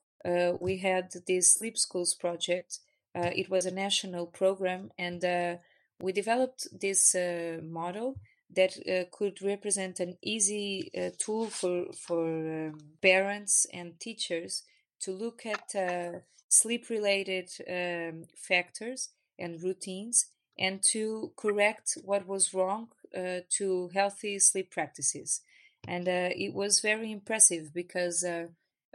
we 0.61 0.79
had 0.79 1.13
this 1.27 1.55
Sleep 1.55 1.77
Schools 1.77 2.15
project. 2.15 2.81
Uh, 3.15 3.31
it 3.35 3.49
was 3.49 3.67
a 3.67 3.71
national 3.71 4.27
program, 4.27 4.91
and 4.99 5.25
uh, 5.25 5.57
we 6.01 6.13
developed 6.13 6.67
this 6.81 7.15
model 7.63 8.17
that 8.55 8.77
uh, 8.89 9.05
could 9.11 9.43
represent 9.43 10.01
an 10.01 10.17
easy 10.23 10.91
uh, 10.97 11.11
tool 11.19 11.47
for 11.47 11.87
for 11.93 12.27
um, 12.27 12.79
parents 13.03 13.67
and 13.73 13.99
teachers 14.01 14.63
to 15.01 15.13
look 15.13 15.45
at 15.47 15.75
uh, 15.75 16.19
sleep 16.49 16.89
related 16.89 17.51
um, 17.69 18.25
factors 18.37 19.11
and 19.39 19.63
routines 19.63 20.27
and 20.59 20.83
to 20.83 21.33
correct 21.37 21.99
what 22.05 22.27
was 22.27 22.55
wrong 22.55 22.89
uh, 23.17 23.41
to 23.51 23.91
healthy 23.93 24.39
sleep 24.39 24.71
practices 24.71 25.41
and 25.87 26.09
uh, 26.09 26.31
it 26.35 26.55
was 26.55 26.81
very 26.81 27.11
impressive 27.11 27.75
because 27.75 28.25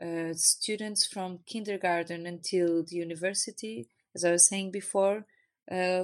uh, 0.01 0.33
students 0.33 1.05
from 1.05 1.39
kindergarten 1.45 2.25
until 2.25 2.83
the 2.83 2.95
university 2.95 3.87
as 4.15 4.23
i 4.25 4.31
was 4.31 4.47
saying 4.47 4.71
before 4.71 5.25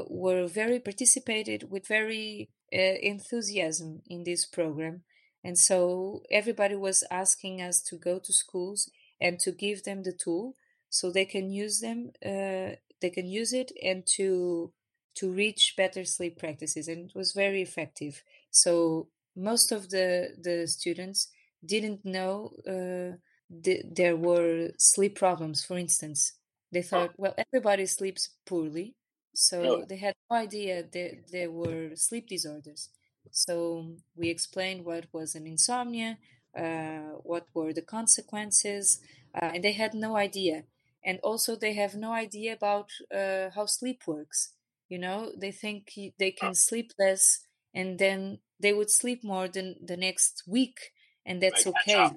were 0.07 0.45
very 0.47 0.79
participated 0.79 1.71
with 1.71 1.87
very 1.87 2.49
uh, 2.73 2.97
enthusiasm 3.01 4.01
in 4.07 4.23
this 4.23 4.45
program. 4.45 5.03
And 5.43 5.57
so 5.57 6.23
everybody 6.31 6.75
was 6.75 7.03
asking 7.11 7.61
us 7.61 7.81
to 7.83 7.95
go 7.95 8.19
to 8.19 8.33
schools 8.33 8.89
and 9.21 9.39
to 9.39 9.51
give 9.51 9.83
them 9.83 10.03
the 10.03 10.11
tool 10.11 10.55
so 10.89 11.11
they 11.11 11.25
can 11.25 11.51
use 11.51 11.79
them, 11.79 12.11
uh, 12.25 12.75
they 13.01 13.11
can 13.13 13.27
use 13.27 13.53
it 13.53 13.71
and 13.83 14.05
to 14.17 14.73
to 15.15 15.31
reach 15.31 15.75
better 15.77 16.03
sleep 16.03 16.37
practices. 16.37 16.89
And 16.89 17.09
it 17.09 17.15
was 17.15 17.31
very 17.31 17.61
effective. 17.61 18.23
So 18.51 19.07
most 19.35 19.71
of 19.71 19.89
the 19.89 20.35
the 20.41 20.67
students 20.67 21.29
didn't 21.63 22.03
know 22.03 22.51
uh, 22.67 23.17
th- 23.63 23.85
there 23.91 24.15
were 24.15 24.71
sleep 24.77 25.15
problems. 25.15 25.63
For 25.63 25.77
instance, 25.77 26.33
they 26.71 26.81
thought, 26.81 27.11
well, 27.17 27.35
everybody 27.37 27.85
sleeps 27.85 28.29
poorly, 28.45 28.95
so 29.33 29.61
really? 29.61 29.85
they 29.87 29.97
had 29.97 30.15
no 30.29 30.37
idea 30.37 30.83
that 30.83 31.31
there 31.31 31.51
were 31.51 31.95
sleep 31.95 32.27
disorders. 32.27 32.89
So 33.31 33.95
we 34.15 34.29
explained 34.29 34.85
what 34.85 35.07
was 35.11 35.35
an 35.35 35.45
insomnia, 35.47 36.17
uh, 36.57 37.19
what 37.23 37.47
were 37.53 37.73
the 37.73 37.81
consequences, 37.81 38.99
uh, 39.33 39.51
and 39.53 39.63
they 39.63 39.73
had 39.73 39.93
no 39.93 40.15
idea. 40.15 40.63
And 41.03 41.19
also, 41.21 41.55
they 41.55 41.73
have 41.73 41.95
no 41.95 42.13
idea 42.13 42.53
about 42.53 42.89
uh, 43.13 43.51
how 43.53 43.67
sleep 43.67 44.07
works. 44.07 44.53
You 44.89 44.97
know, 44.97 45.31
they 45.37 45.51
think 45.51 45.91
they 46.17 46.31
can 46.31 46.55
sleep 46.55 46.93
less, 46.97 47.41
and 47.73 47.99
then 47.99 48.39
they 48.59 48.73
would 48.73 48.89
sleep 48.89 49.23
more 49.23 49.47
than 49.47 49.75
the 49.83 49.97
next 49.97 50.43
week, 50.47 50.93
and 51.25 51.41
that's 51.41 51.67
okay. 51.67 52.09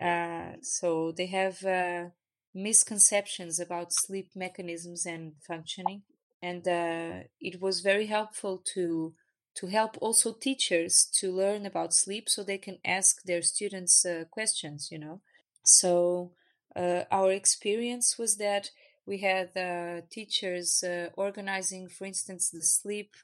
Uh, 0.00 0.52
so 0.62 1.12
they 1.12 1.26
have 1.26 1.64
uh, 1.64 2.04
misconceptions 2.54 3.58
about 3.58 3.92
sleep 3.92 4.30
mechanisms 4.34 5.04
and 5.06 5.32
functioning 5.46 6.02
and 6.40 6.68
uh, 6.68 7.24
it 7.40 7.60
was 7.60 7.80
very 7.80 8.06
helpful 8.06 8.62
to 8.64 9.14
to 9.56 9.66
help 9.66 9.96
also 10.00 10.32
teachers 10.32 11.08
to 11.12 11.32
learn 11.32 11.66
about 11.66 11.92
sleep 11.92 12.28
so 12.28 12.44
they 12.44 12.58
can 12.58 12.78
ask 12.84 13.22
their 13.24 13.42
students 13.42 14.06
uh, 14.06 14.22
questions 14.30 14.88
you 14.92 14.98
know? 14.98 15.20
So 15.64 16.32
uh, 16.76 17.02
our 17.10 17.32
experience 17.32 18.16
was 18.16 18.36
that 18.36 18.70
we 19.04 19.18
had 19.18 19.56
uh, 19.56 20.02
teachers 20.10 20.84
organizing 21.16 21.88
for 21.88 22.04
instance 22.04 22.50
the 22.50 22.62
sleep 22.62 23.16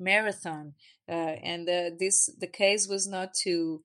marathon 0.00 0.74
and 1.06 1.68
this 1.68 2.30
the 2.40 2.48
case 2.48 2.88
was 2.88 3.06
not 3.06 3.34
to 3.34 3.82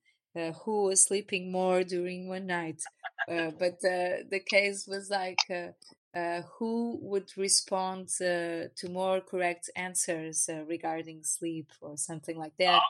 who 0.63 0.83
was 0.83 1.03
sleeping 1.03 1.51
more 1.51 1.83
during 1.83 2.27
one 2.27 2.47
night 2.47 2.81
but 3.27 3.79
the 3.81 4.41
case 4.45 4.87
was 4.87 5.09
like 5.09 5.37
uh, 6.15 6.41
who 6.57 6.97
would 7.01 7.29
respond 7.35 8.07
uh, 8.21 8.71
to 8.75 8.89
more 8.89 9.19
correct 9.19 9.69
answers 9.75 10.47
uh, 10.49 10.63
regarding 10.63 11.23
sleep 11.23 11.69
or 11.81 11.97
something 11.97 12.37
like 12.37 12.55
that. 12.57 12.81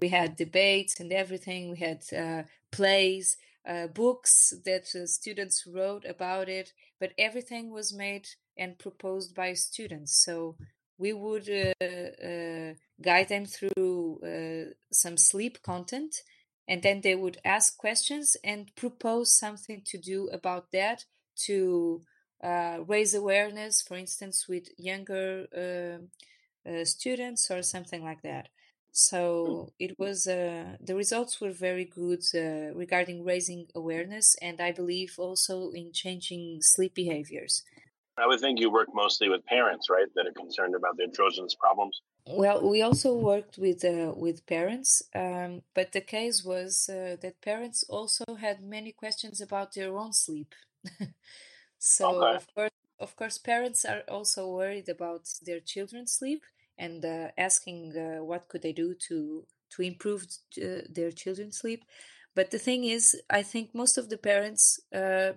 We 0.00 0.08
had 0.08 0.36
debates 0.36 1.00
and 1.00 1.12
everything. 1.12 1.70
We 1.70 1.78
had 1.78 2.04
uh, 2.16 2.42
plays, 2.70 3.36
uh, 3.66 3.88
books 3.88 4.54
that 4.64 4.86
students 5.08 5.66
wrote 5.66 6.04
about 6.04 6.48
it, 6.48 6.72
but 7.00 7.12
everything 7.18 7.70
was 7.70 7.92
made 7.92 8.28
and 8.56 8.78
proposed 8.78 9.34
by 9.34 9.54
students. 9.54 10.14
So 10.24 10.56
we 10.98 11.12
would 11.12 11.48
uh, 11.48 11.84
uh, 11.84 12.74
guide 13.02 13.28
them 13.28 13.46
through 13.46 14.20
uh, 14.22 14.74
some 14.92 15.16
sleep 15.16 15.62
content 15.62 16.22
and 16.68 16.82
then 16.82 17.00
they 17.02 17.14
would 17.14 17.38
ask 17.44 17.76
questions 17.76 18.36
and 18.42 18.74
propose 18.74 19.36
something 19.36 19.82
to 19.86 19.98
do 19.98 20.28
about 20.32 20.72
that 20.72 21.04
to 21.36 22.02
uh, 22.42 22.78
raise 22.86 23.14
awareness 23.14 23.82
for 23.82 23.96
instance 23.96 24.46
with 24.48 24.68
younger 24.78 25.46
uh, 25.56 26.70
uh, 26.70 26.84
students 26.84 27.50
or 27.50 27.62
something 27.62 28.02
like 28.02 28.22
that. 28.22 28.48
So 28.92 29.72
it 29.78 29.98
was 29.98 30.26
uh, 30.26 30.76
the 30.80 30.94
results 30.94 31.40
were 31.40 31.50
very 31.50 31.84
good 31.84 32.22
uh, 32.34 32.72
regarding 32.74 33.24
raising 33.24 33.66
awareness 33.74 34.36
and 34.40 34.60
i 34.60 34.70
believe 34.70 35.16
also 35.18 35.70
in 35.70 35.92
changing 35.92 36.62
sleep 36.62 36.94
behaviors. 36.94 37.64
I 38.16 38.26
would 38.28 38.38
think 38.38 38.60
you 38.60 38.70
work 38.70 38.88
mostly 38.94 39.28
with 39.28 39.44
parents 39.46 39.90
right 39.90 40.06
that 40.14 40.26
are 40.26 40.32
concerned 40.32 40.74
about 40.76 40.96
their 40.96 41.08
children's 41.08 41.56
problems 41.56 42.00
well, 42.26 42.68
we 42.68 42.82
also 42.82 43.14
worked 43.14 43.58
with 43.58 43.84
uh, 43.84 44.12
with 44.16 44.46
parents, 44.46 45.02
um, 45.14 45.62
but 45.74 45.92
the 45.92 46.00
case 46.00 46.42
was 46.44 46.88
uh, 46.88 47.16
that 47.20 47.42
parents 47.42 47.84
also 47.88 48.24
had 48.40 48.62
many 48.62 48.92
questions 48.92 49.40
about 49.40 49.74
their 49.74 49.96
own 49.96 50.12
sleep. 50.12 50.54
so 51.78 52.22
Okay. 52.22 52.36
of 52.36 52.46
course, 52.54 52.70
of 52.98 53.16
course, 53.16 53.38
parents 53.38 53.84
are 53.84 54.02
also 54.08 54.48
worried 54.50 54.88
about 54.88 55.28
their 55.44 55.60
children's 55.60 56.12
sleep 56.12 56.42
and 56.78 57.04
uh, 57.04 57.28
asking 57.36 57.94
uh, 57.96 58.24
what 58.24 58.48
could 58.48 58.62
they 58.62 58.72
do 58.72 58.94
to 59.08 59.46
to 59.70 59.82
improve 59.82 60.26
uh, 60.62 60.82
their 60.88 61.10
children's 61.12 61.58
sleep. 61.58 61.84
But 62.34 62.50
the 62.50 62.58
thing 62.58 62.84
is, 62.84 63.20
I 63.30 63.42
think 63.42 63.74
most 63.74 63.98
of 63.98 64.08
the 64.08 64.18
parents 64.18 64.80
uh, 64.94 65.32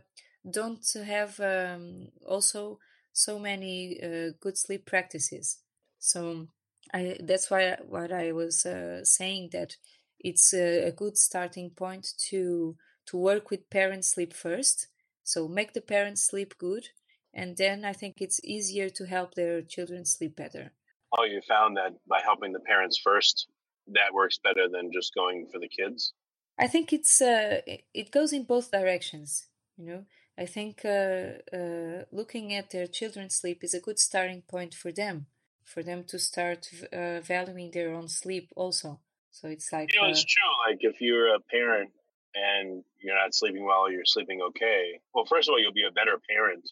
don't 0.50 0.86
have 1.06 1.40
um, 1.40 2.10
also 2.26 2.80
so 3.14 3.40
many 3.40 4.00
uh, 4.02 4.32
good 4.40 4.58
sleep 4.58 4.86
practices. 4.86 5.60
So 6.00 6.48
I 6.94 7.18
that's 7.22 7.50
why 7.50 7.78
what 7.88 8.12
I 8.12 8.32
was 8.32 8.66
uh, 8.66 9.04
saying 9.04 9.50
that 9.54 9.76
it's 10.20 10.54
a, 10.54 10.88
a 10.88 10.92
good 10.92 11.18
starting 11.18 11.70
point 11.72 12.14
to 12.30 12.78
to 13.08 13.18
work 13.18 13.50
with 13.50 13.70
parents 13.70 14.10
sleep 14.10 14.34
first. 14.34 14.88
So 15.24 15.48
make 15.48 15.74
the 15.74 15.82
parents 15.82 16.24
sleep 16.24 16.58
good, 16.58 16.90
and 17.34 17.58
then 17.58 17.84
I 17.86 17.94
think 17.94 18.16
it's 18.22 18.40
easier 18.44 18.90
to 18.90 19.06
help 19.06 19.34
their 19.36 19.62
children 19.62 20.06
sleep 20.06 20.36
better. 20.36 20.72
Oh, 21.18 21.24
you 21.24 21.42
found 21.48 21.78
that 21.78 21.94
by 22.08 22.22
helping 22.22 22.52
the 22.54 22.60
parents 22.60 22.98
first, 22.98 23.48
that 23.88 24.14
works 24.14 24.38
better 24.38 24.68
than 24.70 24.92
just 24.92 25.14
going 25.14 25.48
for 25.52 25.60
the 25.60 25.68
kids. 25.70 26.14
I 26.58 26.68
think 26.68 26.92
it's 26.94 27.22
uh, 27.22 27.62
it- 27.66 27.86
it 27.94 28.12
goes 28.12 28.34
in 28.34 28.44
both 28.44 28.72
directions. 28.72 29.48
You 29.78 29.86
know, 29.86 30.06
I 30.38 30.46
think 30.46 30.84
uh, 30.86 31.40
uh, 31.54 32.06
looking 32.12 32.54
at 32.54 32.70
their 32.72 32.88
children's 32.88 33.36
sleep 33.36 33.64
is 33.64 33.74
a 33.74 33.80
good 33.80 34.00
starting 34.00 34.42
point 34.42 34.74
for 34.74 34.92
them, 34.92 35.28
for 35.68 35.84
them 35.84 36.04
to 36.06 36.18
start 36.18 36.70
uh, 36.94 37.20
valuing 37.20 37.72
their 37.72 37.94
own 37.94 38.08
sleep 38.08 38.48
also. 38.56 39.00
So 39.32 39.48
it's 39.50 39.72
like 39.72 39.94
You 39.94 40.02
know, 40.02 40.08
uh, 40.08 40.12
it's 40.12 40.24
true. 40.24 40.54
Like 40.68 40.80
if 40.82 41.02
you're 41.02 41.36
a 41.36 41.40
parent 41.40 41.92
and 42.34 42.84
you're 43.04 43.16
not 43.16 43.36
sleeping 43.36 43.66
well, 43.66 43.92
you're 43.92 44.06
sleeping 44.06 44.40
okay. 44.50 45.00
Well, 45.14 45.26
first 45.26 45.48
of 45.48 45.54
all, 45.54 45.60
you'll 45.60 45.74
be 45.84 45.86
a 45.86 45.92
better 45.92 46.18
parent 46.30 46.64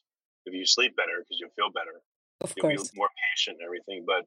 if 0.46 0.54
you 0.54 0.66
sleep 0.66 0.96
better 0.96 1.18
because 1.20 1.38
you'll 1.40 1.56
feel 1.60 1.72
better. 1.72 2.02
of 2.42 2.54
You'll 2.56 2.76
course. 2.76 2.92
be 2.92 2.98
more 2.98 3.10
patient 3.30 3.58
and 3.60 3.66
everything. 3.66 4.06
But 4.08 4.24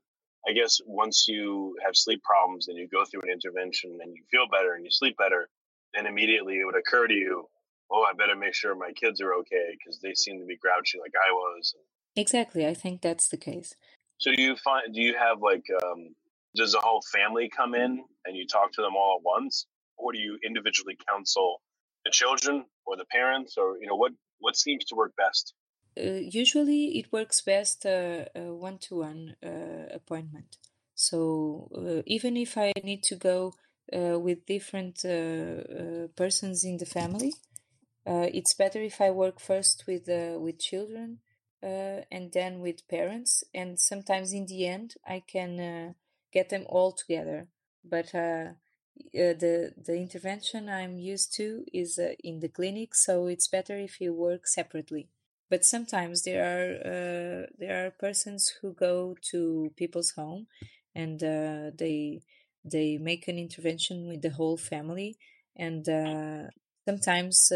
I 0.49 0.53
guess 0.53 0.81
once 0.87 1.27
you 1.29 1.77
have 1.85 1.97
sleep 1.97 2.23
problems 2.23 2.69
and 2.69 2.77
you 2.77 2.89
go 2.89 3.05
through 3.05 3.23
an 3.23 3.31
intervention 3.31 3.99
and 4.03 4.15
you 4.15 4.23
feel 4.31 4.47
better 4.53 4.75
and 4.75 4.85
you 4.85 4.91
sleep 4.91 5.17
better, 5.17 5.49
then 5.95 6.07
immediately 6.07 6.61
it 6.61 6.65
would 6.65 6.77
occur 6.77 7.07
to 7.07 7.15
you, 7.15 7.49
oh, 7.91 8.05
I 8.05 8.13
better 8.13 8.37
make 8.37 8.55
sure 8.55 8.75
my 8.75 8.93
kids 8.93 9.21
are 9.21 9.33
okay 9.41 9.77
because 9.79 10.01
they 10.01 10.13
seem 10.15 10.39
to 10.41 10.47
be 10.47 10.57
grouchy 10.57 10.99
like 11.01 11.13
I 11.17 11.33
was. 11.33 11.75
Exactly, 12.15 12.67
I 12.67 12.75
think 12.75 13.01
that's 13.01 13.29
the 13.29 13.37
case. 13.37 13.75
So 14.19 14.33
do 14.35 14.43
you 14.43 14.57
find 14.57 14.93
do 14.95 15.01
you 15.01 15.15
have 15.17 15.41
like 15.41 15.65
um, 15.83 16.15
does 16.55 16.73
the 16.73 16.81
whole 16.81 17.03
family 17.13 17.49
come 17.49 17.75
in 17.75 18.05
and 18.25 18.37
you 18.37 18.47
talk 18.47 18.73
to 18.73 18.83
them 18.83 18.97
all 18.97 19.19
at 19.19 19.25
once, 19.25 19.67
or 19.97 20.13
do 20.13 20.19
you 20.19 20.39
individually 20.45 20.97
counsel 21.09 21.61
the 22.05 22.11
children 22.11 22.65
or 22.85 22.97
the 22.97 23.05
parents, 23.07 23.57
or 23.57 23.79
you 23.81 23.87
know 23.87 23.97
what 23.97 24.13
what 24.41 24.57
seems 24.57 24.85
to 24.87 24.97
work 24.97 25.13
best? 25.17 25.55
Uh, 25.97 26.21
usually, 26.43 26.99
it 26.99 27.13
works 27.13 27.41
best 27.41 27.85
a 27.85 28.29
one-to-one 28.35 29.35
uh, 29.45 29.87
appointment. 29.93 30.57
So 30.95 31.69
uh, 31.75 32.03
even 32.07 32.37
if 32.37 32.57
I 32.57 32.73
need 32.85 33.03
to 33.05 33.17
go 33.17 33.55
uh, 33.93 34.19
with 34.19 34.47
different 34.47 35.05
uh, 35.05 35.09
uh, 35.09 36.07
persons 36.17 36.65
in 36.65 36.77
the 36.79 36.87
family, 36.87 37.33
uh, 38.07 38.27
it's 38.33 38.55
better 38.55 38.81
if 38.81 39.01
I 39.01 39.11
work 39.11 39.41
first 39.41 39.85
with 39.87 40.09
uh, 40.09 40.39
with 40.39 40.59
children 40.59 41.19
uh, 41.63 42.03
and 42.11 42.33
then 42.33 42.61
with 42.61 42.89
parents, 42.89 43.45
and 43.55 43.79
sometimes 43.81 44.33
in 44.33 44.47
the 44.47 44.67
end 44.67 44.95
I 45.07 45.23
can 45.27 45.61
uh, 45.61 45.93
get 46.33 46.51
them 46.51 46.65
all 46.69 46.93
together. 46.93 47.49
But 47.85 48.15
uh, 48.15 48.53
uh, 49.15 49.35
the 49.35 49.75
the 49.77 49.97
intervention 49.97 50.69
I'm 50.69 50.99
used 50.99 51.33
to 51.35 51.65
is 51.73 51.99
uh, 51.99 52.13
in 52.23 52.41
the 52.41 52.49
clinic, 52.49 52.95
so 52.95 53.27
it's 53.27 53.49
better 53.49 53.77
if 53.79 54.01
you 54.01 54.13
work 54.13 54.47
separately. 54.47 55.09
But 55.51 55.65
sometimes 55.65 56.23
there 56.23 56.45
are 56.45 56.71
uh, 56.77 57.47
there 57.59 57.87
are 57.87 57.91
persons 57.91 58.55
who 58.61 58.73
go 58.73 59.17
to 59.31 59.73
people's 59.77 60.13
home, 60.13 60.47
and 60.95 61.19
they 61.21 62.23
they 62.65 62.99
make 62.99 63.29
an 63.29 63.39
intervention 63.39 64.07
with 64.07 64.23
the 64.23 64.31
whole 64.31 64.59
family, 64.59 65.17
and 65.57 65.85
sometimes 66.85 67.51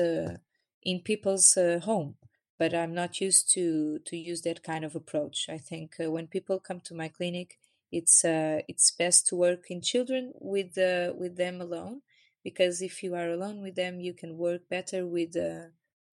in 0.83 1.01
people's 1.01 1.55
home. 1.83 2.17
But 2.62 2.75
I'm 2.75 2.94
not 2.94 3.20
used 3.20 3.44
to 3.55 3.98
to 4.09 4.16
use 4.16 4.42
that 4.42 4.62
kind 4.62 4.85
of 4.85 4.94
approach. 4.94 5.38
I 5.57 5.59
think 5.59 5.88
uh, 5.98 6.09
when 6.14 6.29
people 6.29 6.61
come 6.68 6.81
to 6.85 6.94
my 7.03 7.09
clinic, 7.09 7.59
it's 7.90 8.25
uh, 8.25 8.59
it's 8.68 8.92
best 8.92 9.27
to 9.27 9.35
work 9.46 9.62
in 9.68 9.81
children 9.81 10.33
with 10.53 10.79
uh, 10.79 11.12
with 11.20 11.37
them 11.37 11.61
alone 11.61 12.03
because 12.44 12.81
if 12.81 13.03
you 13.03 13.16
are 13.16 13.31
alone 13.31 13.62
with 13.62 13.75
them, 13.75 13.98
you 13.98 14.14
can 14.14 14.38
work 14.38 14.68
better 14.68 15.01
with 15.05 15.33
uh, 15.37 15.64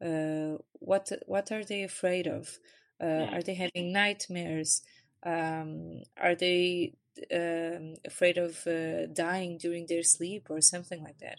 uh, 0.04 0.58
what 0.90 1.12
what 1.28 1.52
are 1.52 1.64
they 1.64 1.84
afraid 1.84 2.26
of? 2.26 2.58
Uh, 3.00 3.26
are 3.34 3.44
they 3.44 3.54
having 3.54 3.94
nightmares? 3.94 4.82
Um, 5.22 6.02
are 6.18 6.34
they 6.34 6.96
um, 7.32 7.94
afraid 8.12 8.40
of 8.40 8.66
uh, 8.66 9.06
dying 9.14 9.60
during 9.60 9.86
their 9.86 10.06
sleep 10.16 10.48
or 10.50 10.62
something 10.62 11.04
like 11.04 11.20
that? 11.20 11.38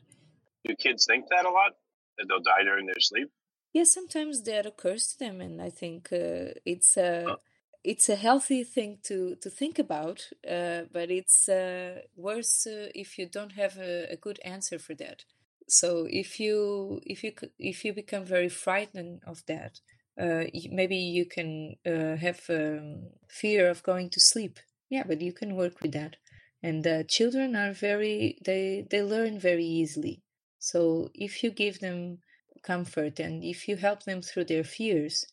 Do 0.64 0.76
kids 0.76 1.04
think 1.10 1.24
that 1.30 1.46
a 1.46 1.50
lot 1.50 1.72
that 2.16 2.26
they'll 2.28 2.46
die 2.54 2.62
during 2.62 2.86
their 2.86 3.00
sleep? 3.00 3.30
Yeah, 3.72 3.84
sometimes 3.84 4.42
that 4.44 4.66
occurs 4.66 5.06
to 5.08 5.18
them, 5.18 5.40
and 5.40 5.62
I 5.62 5.70
think 5.70 6.12
uh, 6.12 6.54
it's 6.64 6.96
a 6.96 7.36
it's 7.84 8.08
a 8.08 8.16
healthy 8.16 8.64
thing 8.64 8.98
to 9.04 9.36
to 9.36 9.50
think 9.50 9.78
about. 9.78 10.28
Uh, 10.48 10.82
but 10.92 11.10
it's 11.10 11.48
uh, 11.48 12.00
worse 12.16 12.66
uh, 12.66 12.88
if 12.94 13.18
you 13.18 13.26
don't 13.26 13.52
have 13.52 13.78
a, 13.78 14.12
a 14.12 14.16
good 14.16 14.40
answer 14.44 14.78
for 14.78 14.94
that. 14.94 15.24
So 15.68 16.06
if 16.10 16.40
you 16.40 17.00
if 17.06 17.22
you 17.22 17.32
if 17.58 17.84
you 17.84 17.92
become 17.92 18.24
very 18.24 18.48
frightened 18.48 19.22
of 19.26 19.44
that, 19.46 19.80
uh, 20.20 20.44
maybe 20.70 20.96
you 20.96 21.26
can 21.26 21.76
uh, 21.86 22.16
have 22.16 22.40
um, 22.50 23.10
fear 23.28 23.70
of 23.70 23.84
going 23.84 24.10
to 24.10 24.20
sleep. 24.20 24.58
Yeah, 24.88 25.04
but 25.06 25.20
you 25.20 25.32
can 25.32 25.54
work 25.54 25.80
with 25.80 25.92
that. 25.92 26.16
And 26.62 26.84
uh, 26.86 27.04
children 27.04 27.54
are 27.54 27.72
very 27.72 28.38
they 28.44 28.84
they 28.90 29.02
learn 29.02 29.38
very 29.38 29.64
easily. 29.64 30.22
So 30.58 31.10
if 31.14 31.42
you 31.44 31.50
give 31.52 31.78
them 31.78 32.18
comfort 32.62 33.20
and 33.20 33.44
if 33.44 33.68
you 33.68 33.76
help 33.76 34.04
them 34.04 34.22
through 34.22 34.44
their 34.44 34.64
fears, 34.64 35.24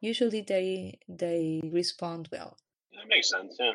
usually 0.00 0.42
they 0.42 0.98
they 1.08 1.60
respond 1.72 2.28
well. 2.32 2.56
That 2.92 3.08
makes 3.08 3.30
sense. 3.30 3.56
Yeah. 3.58 3.72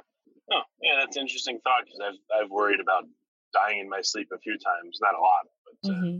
Oh, 0.51 0.61
yeah, 0.81 0.95
that's 0.99 1.15
an 1.15 1.21
interesting 1.21 1.59
thought 1.63 1.85
because 1.85 1.99
I've 2.01 2.43
I've 2.43 2.51
worried 2.51 2.79
about 2.79 3.05
dying 3.53 3.79
in 3.79 3.89
my 3.89 4.01
sleep 4.01 4.29
a 4.33 4.39
few 4.39 4.57
times, 4.57 4.99
not 5.01 5.15
a 5.15 5.19
lot, 5.19 5.45
but 5.65 5.91
uh, 5.91 5.99
hmm 5.99 6.17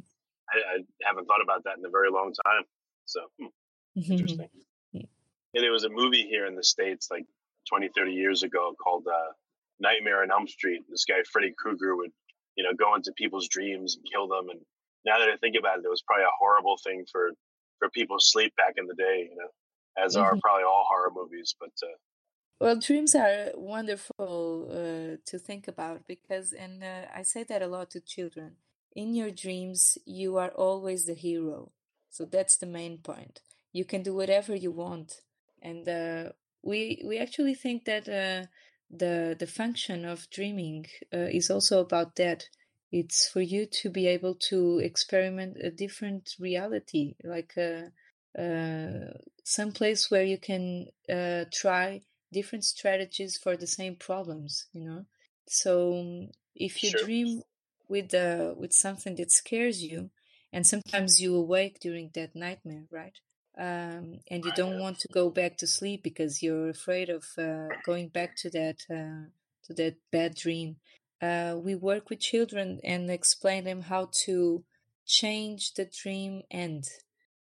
I, 0.51 0.57
I 0.57 0.77
haven't 1.03 1.25
thought 1.25 1.41
about 1.41 1.63
that 1.63 1.77
in 1.77 1.85
a 1.85 1.89
very 1.89 2.09
long 2.11 2.33
time. 2.45 2.63
So 3.05 3.21
hmm, 3.39 3.47
interesting. 3.95 4.49
Yeah. 4.91 5.03
Yeah, 5.53 5.61
there 5.61 5.71
was 5.71 5.83
a 5.83 5.89
movie 5.89 6.27
here 6.27 6.45
in 6.45 6.55
the 6.55 6.63
states 6.63 7.09
like 7.11 7.25
20, 7.69 7.89
30 7.95 8.11
years 8.11 8.43
ago 8.43 8.73
called 8.81 9.05
uh, 9.07 9.31
Nightmare 9.79 10.23
on 10.23 10.31
Elm 10.31 10.47
Street. 10.47 10.83
This 10.89 11.05
guy 11.05 11.23
Freddy 11.31 11.53
Krueger 11.57 11.95
would, 11.95 12.11
you 12.55 12.63
know, 12.63 12.73
go 12.73 12.95
into 12.95 13.11
people's 13.13 13.47
dreams 13.47 13.95
and 13.95 14.05
kill 14.11 14.27
them. 14.27 14.49
And 14.49 14.59
now 15.05 15.19
that 15.19 15.29
I 15.29 15.37
think 15.37 15.55
about 15.57 15.79
it, 15.79 15.85
it 15.85 15.89
was 15.89 16.01
probably 16.03 16.25
a 16.25 16.37
horrible 16.39 16.77
thing 16.83 17.05
for 17.11 17.31
for 17.79 17.89
people's 17.89 18.31
sleep 18.31 18.55
back 18.55 18.75
in 18.77 18.87
the 18.87 18.95
day. 18.95 19.29
You 19.31 19.35
know, 19.37 19.49
as 20.03 20.15
are 20.15 20.35
Mhm. 20.35 20.41
probably 20.41 20.63
all 20.63 20.85
horror 20.89 21.11
movies. 21.13 21.55
But 21.59 21.71
uh, 21.83 21.97
Well, 22.59 22.79
dreams 22.79 23.15
are 23.15 23.51
wonderful 23.55 24.67
uh, 24.69 25.17
to 25.25 25.39
think 25.39 25.67
about 25.67 26.05
because, 26.07 26.53
and 26.53 26.83
uh, 26.83 27.07
I 27.13 27.23
say 27.23 27.43
that 27.43 27.61
a 27.61 27.67
lot 27.67 27.89
to 27.91 28.01
children. 28.01 28.57
In 28.95 29.15
your 29.15 29.31
dreams, 29.31 29.97
you 30.05 30.37
are 30.37 30.51
always 30.51 31.05
the 31.05 31.13
hero. 31.15 31.71
So 32.09 32.25
that's 32.25 32.57
the 32.57 32.65
main 32.67 32.99
point. 32.99 33.41
You 33.71 33.85
can 33.85 34.03
do 34.03 34.13
whatever 34.13 34.53
you 34.55 34.71
want, 34.71 35.21
and 35.61 35.87
uh, 35.87 36.33
we 36.61 37.01
we 37.05 37.17
actually 37.17 37.55
think 37.55 37.85
that 37.85 38.07
uh, 38.09 38.47
the 38.89 39.35
the 39.39 39.47
function 39.47 40.03
of 40.05 40.29
dreaming 40.29 40.87
uh, 41.13 41.29
is 41.39 41.49
also 41.49 41.79
about 41.79 42.15
that. 42.17 42.49
It's 42.91 43.27
for 43.29 43.41
you 43.41 43.65
to 43.67 43.89
be 43.89 44.07
able 44.07 44.35
to 44.49 44.79
experiment 44.79 45.57
a 45.61 45.71
different 45.71 46.35
reality, 46.39 47.15
like 47.23 47.53
uh, 47.57 47.89
uh, 48.39 49.13
some 49.43 49.71
place 49.71 50.11
where 50.11 50.23
you 50.23 50.37
can 50.37 50.87
uh, 51.09 51.45
try 51.51 52.01
different 52.31 52.65
strategies 52.65 53.37
for 53.37 53.55
the 53.57 53.67
same 53.67 53.95
problems. 53.95 54.67
You 54.73 54.83
know, 54.85 55.05
so 55.47 56.27
if 56.55 56.83
you 56.83 56.91
Sure. 56.91 56.99
dream 57.05 57.43
with 57.87 58.13
uh, 58.13 58.53
with 58.57 58.73
something 58.73 59.15
that 59.15 59.31
scares 59.31 59.83
you, 59.83 60.11
and 60.53 60.65
sometimes 60.65 61.21
you 61.21 61.35
awake 61.35 61.79
during 61.79 62.11
that 62.13 62.35
nightmare, 62.35 62.85
right? 62.91 63.17
Um, 63.57 64.19
and 64.29 64.45
you 64.45 64.51
don't 64.51 64.79
want 64.79 64.99
to 64.99 65.07
go 65.09 65.29
back 65.29 65.57
to 65.57 65.67
sleep 65.67 66.03
because 66.03 66.41
you're 66.41 66.69
afraid 66.69 67.09
of 67.09 67.25
uh, 67.37 67.75
going 67.83 68.07
back 68.09 68.35
to 68.37 68.49
that 68.51 68.77
uh, 68.89 69.29
to 69.65 69.73
that 69.75 69.95
bad 70.11 70.35
dream. 70.35 70.77
Uh, 71.21 71.59
we 71.63 71.75
work 71.75 72.09
with 72.09 72.19
children 72.19 72.79
and 72.83 73.09
explain 73.11 73.63
them 73.63 73.81
how 73.83 74.09
to 74.25 74.65
change 75.05 75.73
the 75.75 75.85
dream 75.85 76.41
end. 76.49 76.85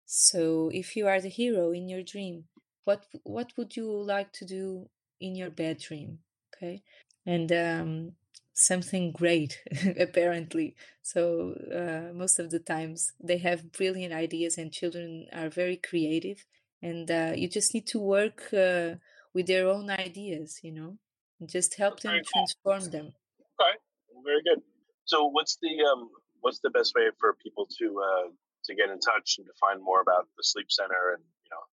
So 0.05 0.69
if 0.73 0.95
you 0.95 1.07
are 1.07 1.21
the 1.21 1.29
hero 1.29 1.71
in 1.71 1.89
your 1.89 2.03
dream, 2.03 2.47
what 2.83 3.07
what 3.23 3.53
would 3.57 3.75
you 3.75 3.89
like 3.91 4.31
to 4.33 4.45
do 4.45 4.89
in 5.19 5.35
your 5.35 5.49
bad 5.49 5.79
dream? 5.79 6.19
Okay, 6.55 6.83
and 7.25 7.51
um, 7.51 8.15
something 8.53 9.11
great 9.13 9.63
apparently. 9.99 10.75
So 11.01 11.53
uh, 11.53 12.13
most 12.13 12.39
of 12.39 12.51
the 12.51 12.59
times 12.59 13.13
they 13.19 13.37
have 13.39 13.71
brilliant 13.71 14.13
ideas, 14.13 14.57
and 14.57 14.71
children 14.73 15.27
are 15.31 15.49
very 15.49 15.77
creative, 15.77 16.45
and 16.81 17.09
uh, 17.09 17.33
you 17.35 17.47
just 17.47 17.73
need 17.73 17.87
to 17.87 17.99
work 17.99 18.53
uh, 18.53 18.95
with 19.33 19.47
their 19.47 19.67
own 19.69 19.89
ideas, 19.89 20.59
you 20.63 20.71
know, 20.73 20.97
and 21.39 21.49
just 21.49 21.75
help 21.75 22.01
them 22.01 22.21
transform 22.21 22.89
them. 22.91 23.13
Okay, 23.61 23.77
very 24.25 24.41
good. 24.43 24.61
So, 25.05 25.27
what's 25.27 25.57
the 25.61 25.85
um, 25.85 26.09
what's 26.41 26.59
the 26.59 26.69
best 26.69 26.93
way 26.95 27.09
for 27.19 27.35
people 27.43 27.67
to 27.79 27.85
uh, 28.01 28.27
to 28.65 28.75
get 28.75 28.89
in 28.89 28.99
touch 28.99 29.35
and 29.37 29.45
to 29.45 29.53
find 29.59 29.83
more 29.83 30.01
about 30.01 30.27
the 30.37 30.43
sleep 30.43 30.67
center 30.69 31.13
and 31.13 31.23
you 31.43 31.49
know 31.51 31.63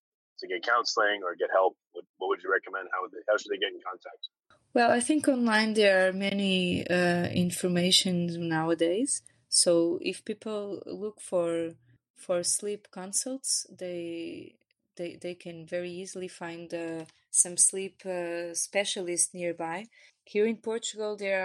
to 0.40 0.46
get 0.46 0.62
counseling 0.62 1.22
or 1.24 1.34
get 1.34 1.50
help? 1.50 1.76
What, 1.92 2.04
what 2.18 2.28
would 2.28 2.42
you 2.42 2.50
recommend? 2.52 2.88
How 2.92 3.02
would 3.02 3.12
they, 3.12 3.24
how 3.28 3.36
should 3.36 3.50
they 3.50 3.58
get 3.58 3.72
in 3.72 3.80
contact? 3.80 4.28
Well, 4.74 4.90
I 4.90 5.00
think 5.00 5.28
online 5.28 5.74
there 5.74 6.08
are 6.08 6.12
many 6.12 6.86
uh, 6.88 7.28
information 7.28 8.48
nowadays. 8.48 9.22
So 9.48 9.98
if 10.02 10.24
people 10.24 10.82
look 10.86 11.20
for 11.20 11.74
for 12.16 12.42
sleep 12.42 12.88
consults, 12.90 13.66
they 13.70 14.56
they 14.96 15.16
they 15.20 15.34
can 15.34 15.66
very 15.66 15.90
easily 15.90 16.28
find 16.28 16.72
uh, 16.74 17.04
some 17.30 17.56
sleep 17.56 18.04
uh, 18.04 18.54
specialists 18.54 19.32
nearby. 19.32 19.86
Here 20.28 20.46
in 20.46 20.58
Portugal, 20.58 21.16
there 21.16 21.40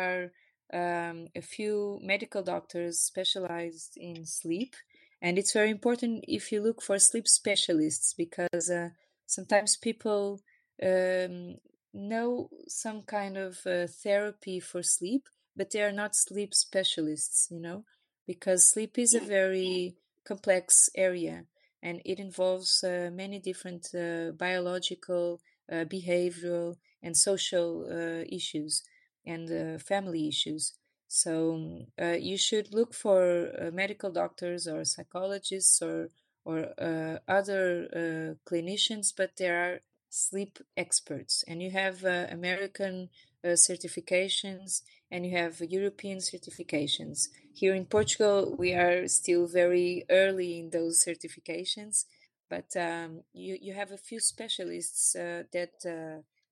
are 0.74 1.10
um, 1.10 1.30
a 1.34 1.42
few 1.42 2.00
medical 2.02 2.44
doctors 2.44 3.00
specialized 3.00 3.96
in 3.96 4.26
sleep, 4.26 4.76
and 5.22 5.38
it's 5.38 5.54
very 5.54 5.70
important 5.70 6.26
if 6.28 6.52
you 6.52 6.62
look 6.62 6.82
for 6.82 7.00
sleep 7.00 7.26
specialists 7.26 8.14
because 8.14 8.70
uh, 8.70 8.90
sometimes 9.26 9.78
people 9.78 10.42
um, 10.84 11.56
know 11.94 12.50
some 12.68 13.04
kind 13.04 13.38
of 13.38 13.66
uh, 13.66 13.88
therapy 13.88 14.60
for 14.60 14.84
sleep, 14.84 15.30
but 15.56 15.72
they 15.72 15.82
are 15.82 15.94
not 15.94 16.14
sleep 16.14 16.54
specialists, 16.54 17.48
you 17.50 17.62
know, 17.62 17.86
because 18.28 18.70
sleep 18.70 19.00
is 19.00 19.14
a 19.14 19.22
very 19.22 19.96
complex 20.26 20.90
area 20.94 21.46
and 21.82 22.02
it 22.04 22.20
involves 22.20 22.84
uh, 22.84 23.10
many 23.14 23.40
different 23.40 23.96
uh, 23.96 24.32
biological, 24.32 25.40
uh, 25.72 25.86
behavioral, 25.86 26.76
and 27.04 27.16
social 27.16 27.86
uh, 27.92 28.24
issues 28.28 28.84
and 29.26 29.52
uh, 29.52 29.78
family 29.78 30.28
issues. 30.28 30.74
So 31.08 31.86
uh, 32.02 32.18
you 32.20 32.38
should 32.38 32.74
look 32.74 32.94
for 32.94 33.52
uh, 33.52 33.72
medical 33.72 34.12
doctors 34.12 34.68
or 34.68 34.84
psychologists 34.86 35.82
or 35.82 36.10
or 36.46 36.74
uh, 36.78 37.20
other 37.26 37.88
uh, 37.96 38.50
clinicians, 38.50 39.14
but 39.16 39.38
there 39.38 39.58
are 39.64 39.80
sleep 40.10 40.60
experts, 40.76 41.44
and 41.48 41.62
you 41.64 41.72
have 41.72 42.04
American 42.04 43.10
certifications 43.46 44.82
and 45.10 45.26
you 45.26 45.38
have 45.38 45.62
European 45.62 46.18
certifications. 46.18 47.30
Here 47.54 47.74
in 47.74 47.86
Portugal, 47.86 48.56
we 48.58 48.74
are 48.74 49.08
still 49.08 49.48
very 49.48 50.04
early 50.10 50.60
in 50.60 50.70
those 50.72 51.04
certifications, 51.04 52.06
but 52.50 52.76
um, 52.76 53.22
you 53.34 53.58
you 53.62 53.74
have 53.74 53.92
a 53.92 53.98
few 54.10 54.20
specialists 54.20 55.14
that 55.14 55.76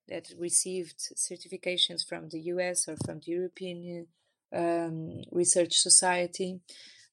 that 0.07 0.31
received 0.37 0.97
certifications 1.15 2.07
from 2.07 2.29
the 2.29 2.39
US 2.53 2.87
or 2.87 2.95
from 3.05 3.19
the 3.19 3.31
European 3.31 4.07
um, 4.53 5.21
Research 5.31 5.77
Society, 5.77 6.59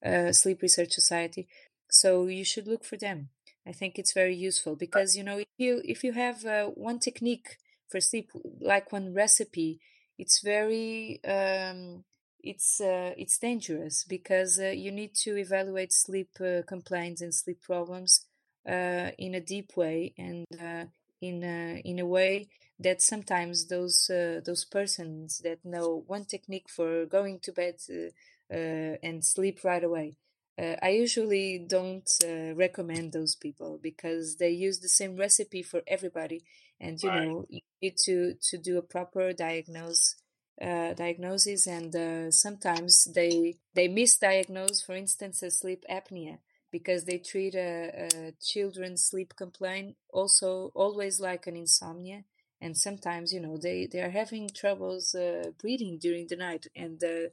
uh, 0.05 0.33
Sleep 0.33 0.62
Research 0.62 0.92
Society. 0.92 1.48
So 1.90 2.27
you 2.27 2.44
should 2.44 2.66
look 2.66 2.85
for 2.85 2.96
them. 2.96 3.31
I 3.66 3.72
think 3.72 3.98
it's 3.98 4.12
very 4.12 4.35
useful 4.35 4.77
because 4.77 5.16
you 5.16 5.22
know 5.22 5.38
if 5.38 5.48
you 5.59 5.83
if 5.85 6.03
you 6.03 6.12
have 6.12 6.44
uh, 6.44 6.66
one 6.66 6.98
technique 6.98 7.59
for 7.90 8.01
sleep, 8.01 8.31
like 8.61 8.92
one 8.92 9.14
recipe, 9.14 9.81
it's 10.18 10.40
very 10.42 11.20
um, 11.24 12.05
it's 12.42 12.81
uh, 12.81 13.12
it's 13.16 13.38
dangerous 13.38 14.05
because 14.05 14.59
uh, 14.59 14.68
you 14.68 14.90
need 14.90 15.14
to 15.14 15.37
evaluate 15.37 15.92
sleep 15.92 16.31
uh, 16.40 16.62
complaints 16.66 17.20
and 17.20 17.35
sleep 17.35 17.61
problems 17.62 18.24
uh, 18.68 19.11
in 19.18 19.35
a 19.35 19.40
deep 19.40 19.77
way 19.77 20.14
and 20.18 20.46
uh, 20.61 20.85
in 21.20 21.42
a, 21.42 21.83
in 21.85 21.98
a 21.98 22.07
way 22.07 22.48
that 22.81 23.03
sometimes 23.03 23.67
those 23.69 24.09
uh, 24.11 24.41
those 24.45 24.64
persons 24.64 25.38
that 25.45 25.64
know 25.64 26.05
one 26.07 26.25
technique 26.25 26.69
for 26.69 27.07
going 27.07 27.41
to 27.41 27.53
bed 27.53 27.77
uh, 27.91 28.11
uh, 28.55 28.97
and 29.03 29.25
sleep 29.25 29.61
right 29.64 29.85
away. 29.85 30.17
Uh, 30.61 30.75
I 30.83 30.91
usually 30.91 31.59
don't 31.59 32.11
uh, 32.25 32.55
recommend 32.55 33.12
those 33.12 33.37
people 33.37 33.79
because 33.83 34.37
they 34.37 34.51
use 34.51 34.81
the 34.81 34.88
same 34.88 35.17
recipe 35.17 35.62
for 35.62 35.83
everybody, 35.87 36.43
and 36.81 37.01
you 37.03 37.11
Right. 37.11 37.27
know 37.27 37.47
you 37.49 37.61
need 37.83 37.97
to 38.05 38.35
to 38.43 38.59
do 38.59 38.79
a 38.79 38.83
proper 38.83 39.33
diagnose 39.33 40.17
uh, 40.61 40.93
diagnosis, 40.95 41.67
and 41.67 41.95
uh, 41.95 42.31
sometimes 42.31 43.05
they 43.14 43.57
they 43.75 43.88
misdiagnose, 43.88 44.85
for 44.85 44.95
instance, 44.97 45.43
a 45.43 45.51
sleep 45.51 45.85
apnea 45.91 46.38
because 46.71 47.05
they 47.05 47.19
treat 47.19 47.55
a, 47.55 48.09
a 48.14 48.33
children's 48.45 49.05
sleep 49.05 49.35
complaint 49.37 49.97
also 50.11 50.71
always 50.75 51.19
like 51.21 51.47
an 51.47 51.57
insomnia 51.57 52.25
and 52.61 52.77
sometimes 52.77 53.33
you 53.33 53.40
know 53.40 53.57
they 53.57 53.87
they 53.87 54.01
are 54.01 54.11
having 54.11 54.49
troubles 54.49 55.14
uh, 55.14 55.51
breathing 55.61 55.99
during 55.99 56.27
the 56.29 56.37
night. 56.37 56.66
And 56.77 57.03
uh, 57.03 57.29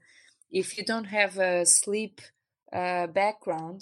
if 0.52 0.78
you 0.78 0.86
don't 0.86 1.06
have 1.06 1.38
a 1.38 1.66
sleep 1.66 2.22
uh, 2.74 3.08
background 3.08 3.82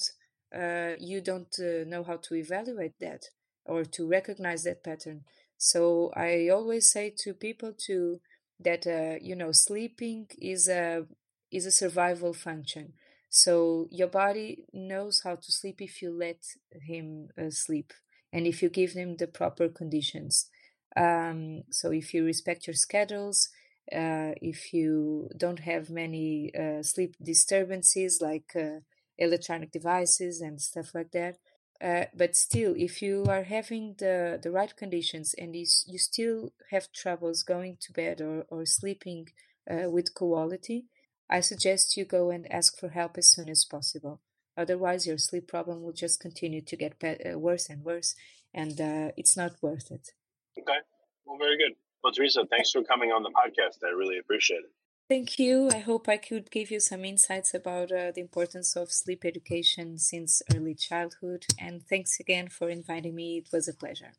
uh, 0.56 0.92
you 1.00 1.20
don't 1.22 1.56
uh, 1.60 1.84
know 1.88 2.04
how 2.04 2.18
to 2.18 2.36
evaluate 2.36 2.94
that 3.00 3.24
or 3.66 3.84
to 3.84 4.08
recognize 4.08 4.64
that 4.64 4.84
pattern. 4.84 5.24
So 5.58 6.12
i 6.16 6.50
always 6.50 6.92
say 6.92 7.14
to 7.20 7.34
people 7.34 7.74
to 7.88 8.20
that 8.60 8.86
uh, 8.86 9.18
you 9.22 9.36
know 9.36 9.52
sleeping 9.52 10.28
is 10.40 10.68
a 10.68 11.06
is 11.52 11.66
a 11.66 11.72
survival 11.72 12.34
function. 12.34 12.94
So 13.30 13.88
your 13.92 14.08
body 14.10 14.66
knows 14.74 15.22
how 15.24 15.36
to 15.36 15.52
sleep 15.52 15.82
if 15.82 16.02
you 16.02 16.12
let 16.16 16.38
him 16.72 17.30
sleep 17.50 17.94
and 18.32 18.46
if 18.46 18.62
you 18.62 18.70
give 18.70 18.92
him 18.92 19.18
the 19.18 19.28
proper 19.28 19.70
conditions 19.70 20.50
um, 20.96 21.64
so 21.70 21.92
if 21.92 22.14
you 22.14 22.26
respect 22.26 22.68
your 22.68 22.76
schedules, 22.76 23.50
uh, 23.92 24.32
if 24.42 24.74
you 24.74 25.30
don't 25.36 25.60
have 25.60 25.90
many 25.90 26.52
uh, 26.56 26.84
sleep 26.84 27.16
disturbances 27.22 28.22
like 28.22 28.54
uh, 28.56 28.80
electronic 29.18 29.72
devices 29.72 30.42
and 30.42 30.62
stuff 30.62 30.94
like 30.94 31.12
that, 31.12 31.38
uh, 31.82 32.06
but 32.16 32.36
still, 32.36 32.74
if 32.78 33.02
you 33.02 33.26
are 33.28 33.44
having 33.44 33.96
the, 33.98 34.40
the 34.42 34.52
right 34.52 34.76
conditions 34.78 35.34
and 35.38 35.56
you, 35.56 35.66
you 35.86 35.98
still 35.98 36.54
have 36.70 36.92
troubles 36.94 37.44
going 37.44 37.78
to 37.82 37.92
bed 37.92 38.22
or, 38.22 38.46
or 38.48 38.66
sleeping 38.66 39.28
uh, 39.70 39.90
with 39.90 40.14
quality, 40.14 40.86
I 41.30 41.42
suggest 41.42 41.98
you 41.98 42.06
go 42.06 42.30
and 42.30 42.50
ask 42.52 42.78
for 42.80 42.90
help 42.90 43.18
as 43.18 43.32
soon 43.32 43.50
as 43.50 43.66
possible. 43.66 44.22
Otherwise, 44.56 45.08
your 45.08 45.18
sleep 45.18 45.48
problem 45.48 45.82
will 45.82 45.94
just 45.94 46.22
continue 46.22 46.62
to 46.62 46.78
get 46.78 46.94
uh, 47.04 47.38
worse 47.38 47.70
and 47.70 47.84
worse, 47.84 48.16
and 48.54 48.76
it's 49.18 49.36
not 49.36 49.54
worth 49.62 49.90
it. 49.92 50.12
Okay. 50.60 50.80
Well, 51.26 51.38
very 51.38 51.58
good. 51.58 51.74
Well, 52.04 52.14
Teresa, 52.14 52.46
thanks 52.50 52.72
for 52.72 52.84
coming 52.84 53.12
on 53.12 53.24
the 53.24 53.30
podcast. 53.30 53.86
I 53.86 53.92
really 53.92 54.18
appreciate 54.18 54.58
it. 54.58 54.72
Thank 55.10 55.38
you. 55.38 55.70
I 55.72 55.80
hope 55.80 56.08
I 56.08 56.18
could 56.18 56.50
give 56.50 56.72
you 56.72 56.80
some 56.80 57.04
insights 57.04 57.54
about 57.54 57.92
uh, 57.92 58.12
the 58.12 58.22
importance 58.22 58.76
of 58.76 58.92
sleep 58.92 59.26
education 59.26 59.98
since 59.98 60.42
early 60.56 60.76
childhood. 60.76 61.46
And 61.60 61.86
thanks 61.86 62.20
again 62.20 62.48
for 62.48 62.70
inviting 62.70 63.16
me. 63.16 63.38
It 63.38 63.50
was 63.52 63.68
a 63.68 63.74
pleasure. 63.74 64.14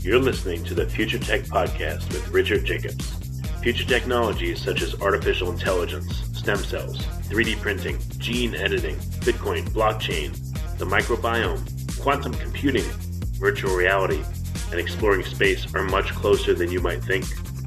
You're 0.00 0.18
listening 0.18 0.64
to 0.64 0.74
the 0.74 0.88
Future 0.90 1.18
Tech 1.18 1.42
Podcast 1.42 2.12
with 2.12 2.28
Richard 2.30 2.64
Jacobs. 2.64 3.12
Future 3.62 3.86
technologies 3.86 4.60
such 4.60 4.82
as 4.82 5.00
artificial 5.00 5.52
intelligence, 5.52 6.24
stem 6.32 6.56
cells, 6.56 6.98
3D 7.28 7.60
printing, 7.60 7.98
gene 8.18 8.56
editing, 8.56 8.96
Bitcoin, 9.20 9.68
blockchain, 9.68 10.51
the 10.78 10.84
microbiome, 10.84 12.00
quantum 12.00 12.34
computing, 12.34 12.84
virtual 13.38 13.74
reality, 13.74 14.22
and 14.70 14.80
exploring 14.80 15.24
space 15.24 15.72
are 15.74 15.82
much 15.82 16.10
closer 16.10 16.54
than 16.54 16.70
you 16.70 16.80
might 16.80 17.02
think. 17.04 17.24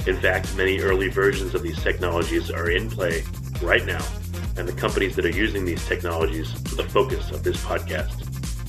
In 0.07 0.17
fact, 0.17 0.55
many 0.55 0.79
early 0.79 1.07
versions 1.07 1.55
of 1.55 1.63
these 1.63 1.81
technologies 1.81 2.51
are 2.51 2.69
in 2.69 2.89
play 2.89 3.23
right 3.61 3.85
now, 3.85 4.03
and 4.57 4.67
the 4.67 4.73
companies 4.73 5.15
that 5.15 5.25
are 5.25 5.29
using 5.29 5.65
these 5.65 5.85
technologies 5.87 6.53
are 6.71 6.75
the 6.75 6.89
focus 6.89 7.31
of 7.31 7.43
this 7.43 7.57
podcast. 7.57 8.21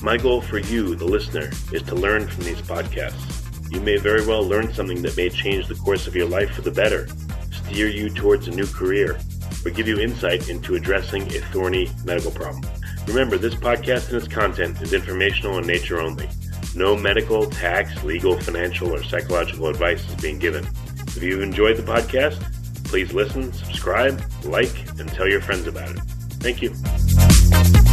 My 0.02 0.16
goal 0.16 0.40
for 0.40 0.58
you, 0.58 0.94
the 0.94 1.04
listener, 1.04 1.50
is 1.72 1.82
to 1.84 1.94
learn 1.94 2.28
from 2.28 2.44
these 2.44 2.60
podcasts. 2.60 3.72
You 3.72 3.80
may 3.80 3.96
very 3.96 4.24
well 4.26 4.42
learn 4.42 4.72
something 4.72 5.02
that 5.02 5.16
may 5.16 5.28
change 5.28 5.66
the 5.66 5.74
course 5.74 6.06
of 6.06 6.14
your 6.14 6.28
life 6.28 6.50
for 6.50 6.62
the 6.62 6.70
better, 6.70 7.08
steer 7.50 7.88
you 7.88 8.10
towards 8.10 8.46
a 8.46 8.50
new 8.50 8.66
career, 8.66 9.18
or 9.64 9.70
give 9.70 9.88
you 9.88 9.98
insight 9.98 10.48
into 10.48 10.74
addressing 10.74 11.22
a 11.34 11.40
thorny 11.52 11.90
medical 12.04 12.30
problem. 12.30 12.62
Remember, 13.06 13.38
this 13.38 13.54
podcast 13.54 14.08
and 14.08 14.16
its 14.16 14.28
content 14.28 14.80
is 14.82 14.92
informational 14.92 15.58
in 15.58 15.66
nature 15.66 16.00
only. 16.00 16.28
No 16.74 16.96
medical, 16.96 17.48
tax, 17.48 18.02
legal, 18.04 18.38
financial, 18.38 18.92
or 18.92 19.02
psychological 19.02 19.68
advice 19.68 20.06
is 20.08 20.14
being 20.16 20.38
given. 20.38 20.68
If 21.08 21.22
you've 21.22 21.42
enjoyed 21.42 21.76
the 21.76 21.82
podcast, 21.82 22.42
please 22.84 23.12
listen, 23.12 23.52
subscribe, 23.52 24.22
like, 24.44 24.74
and 24.98 25.08
tell 25.08 25.28
your 25.28 25.40
friends 25.40 25.66
about 25.66 25.90
it. 25.90 26.00
Thank 26.40 26.62
you. 26.62 27.85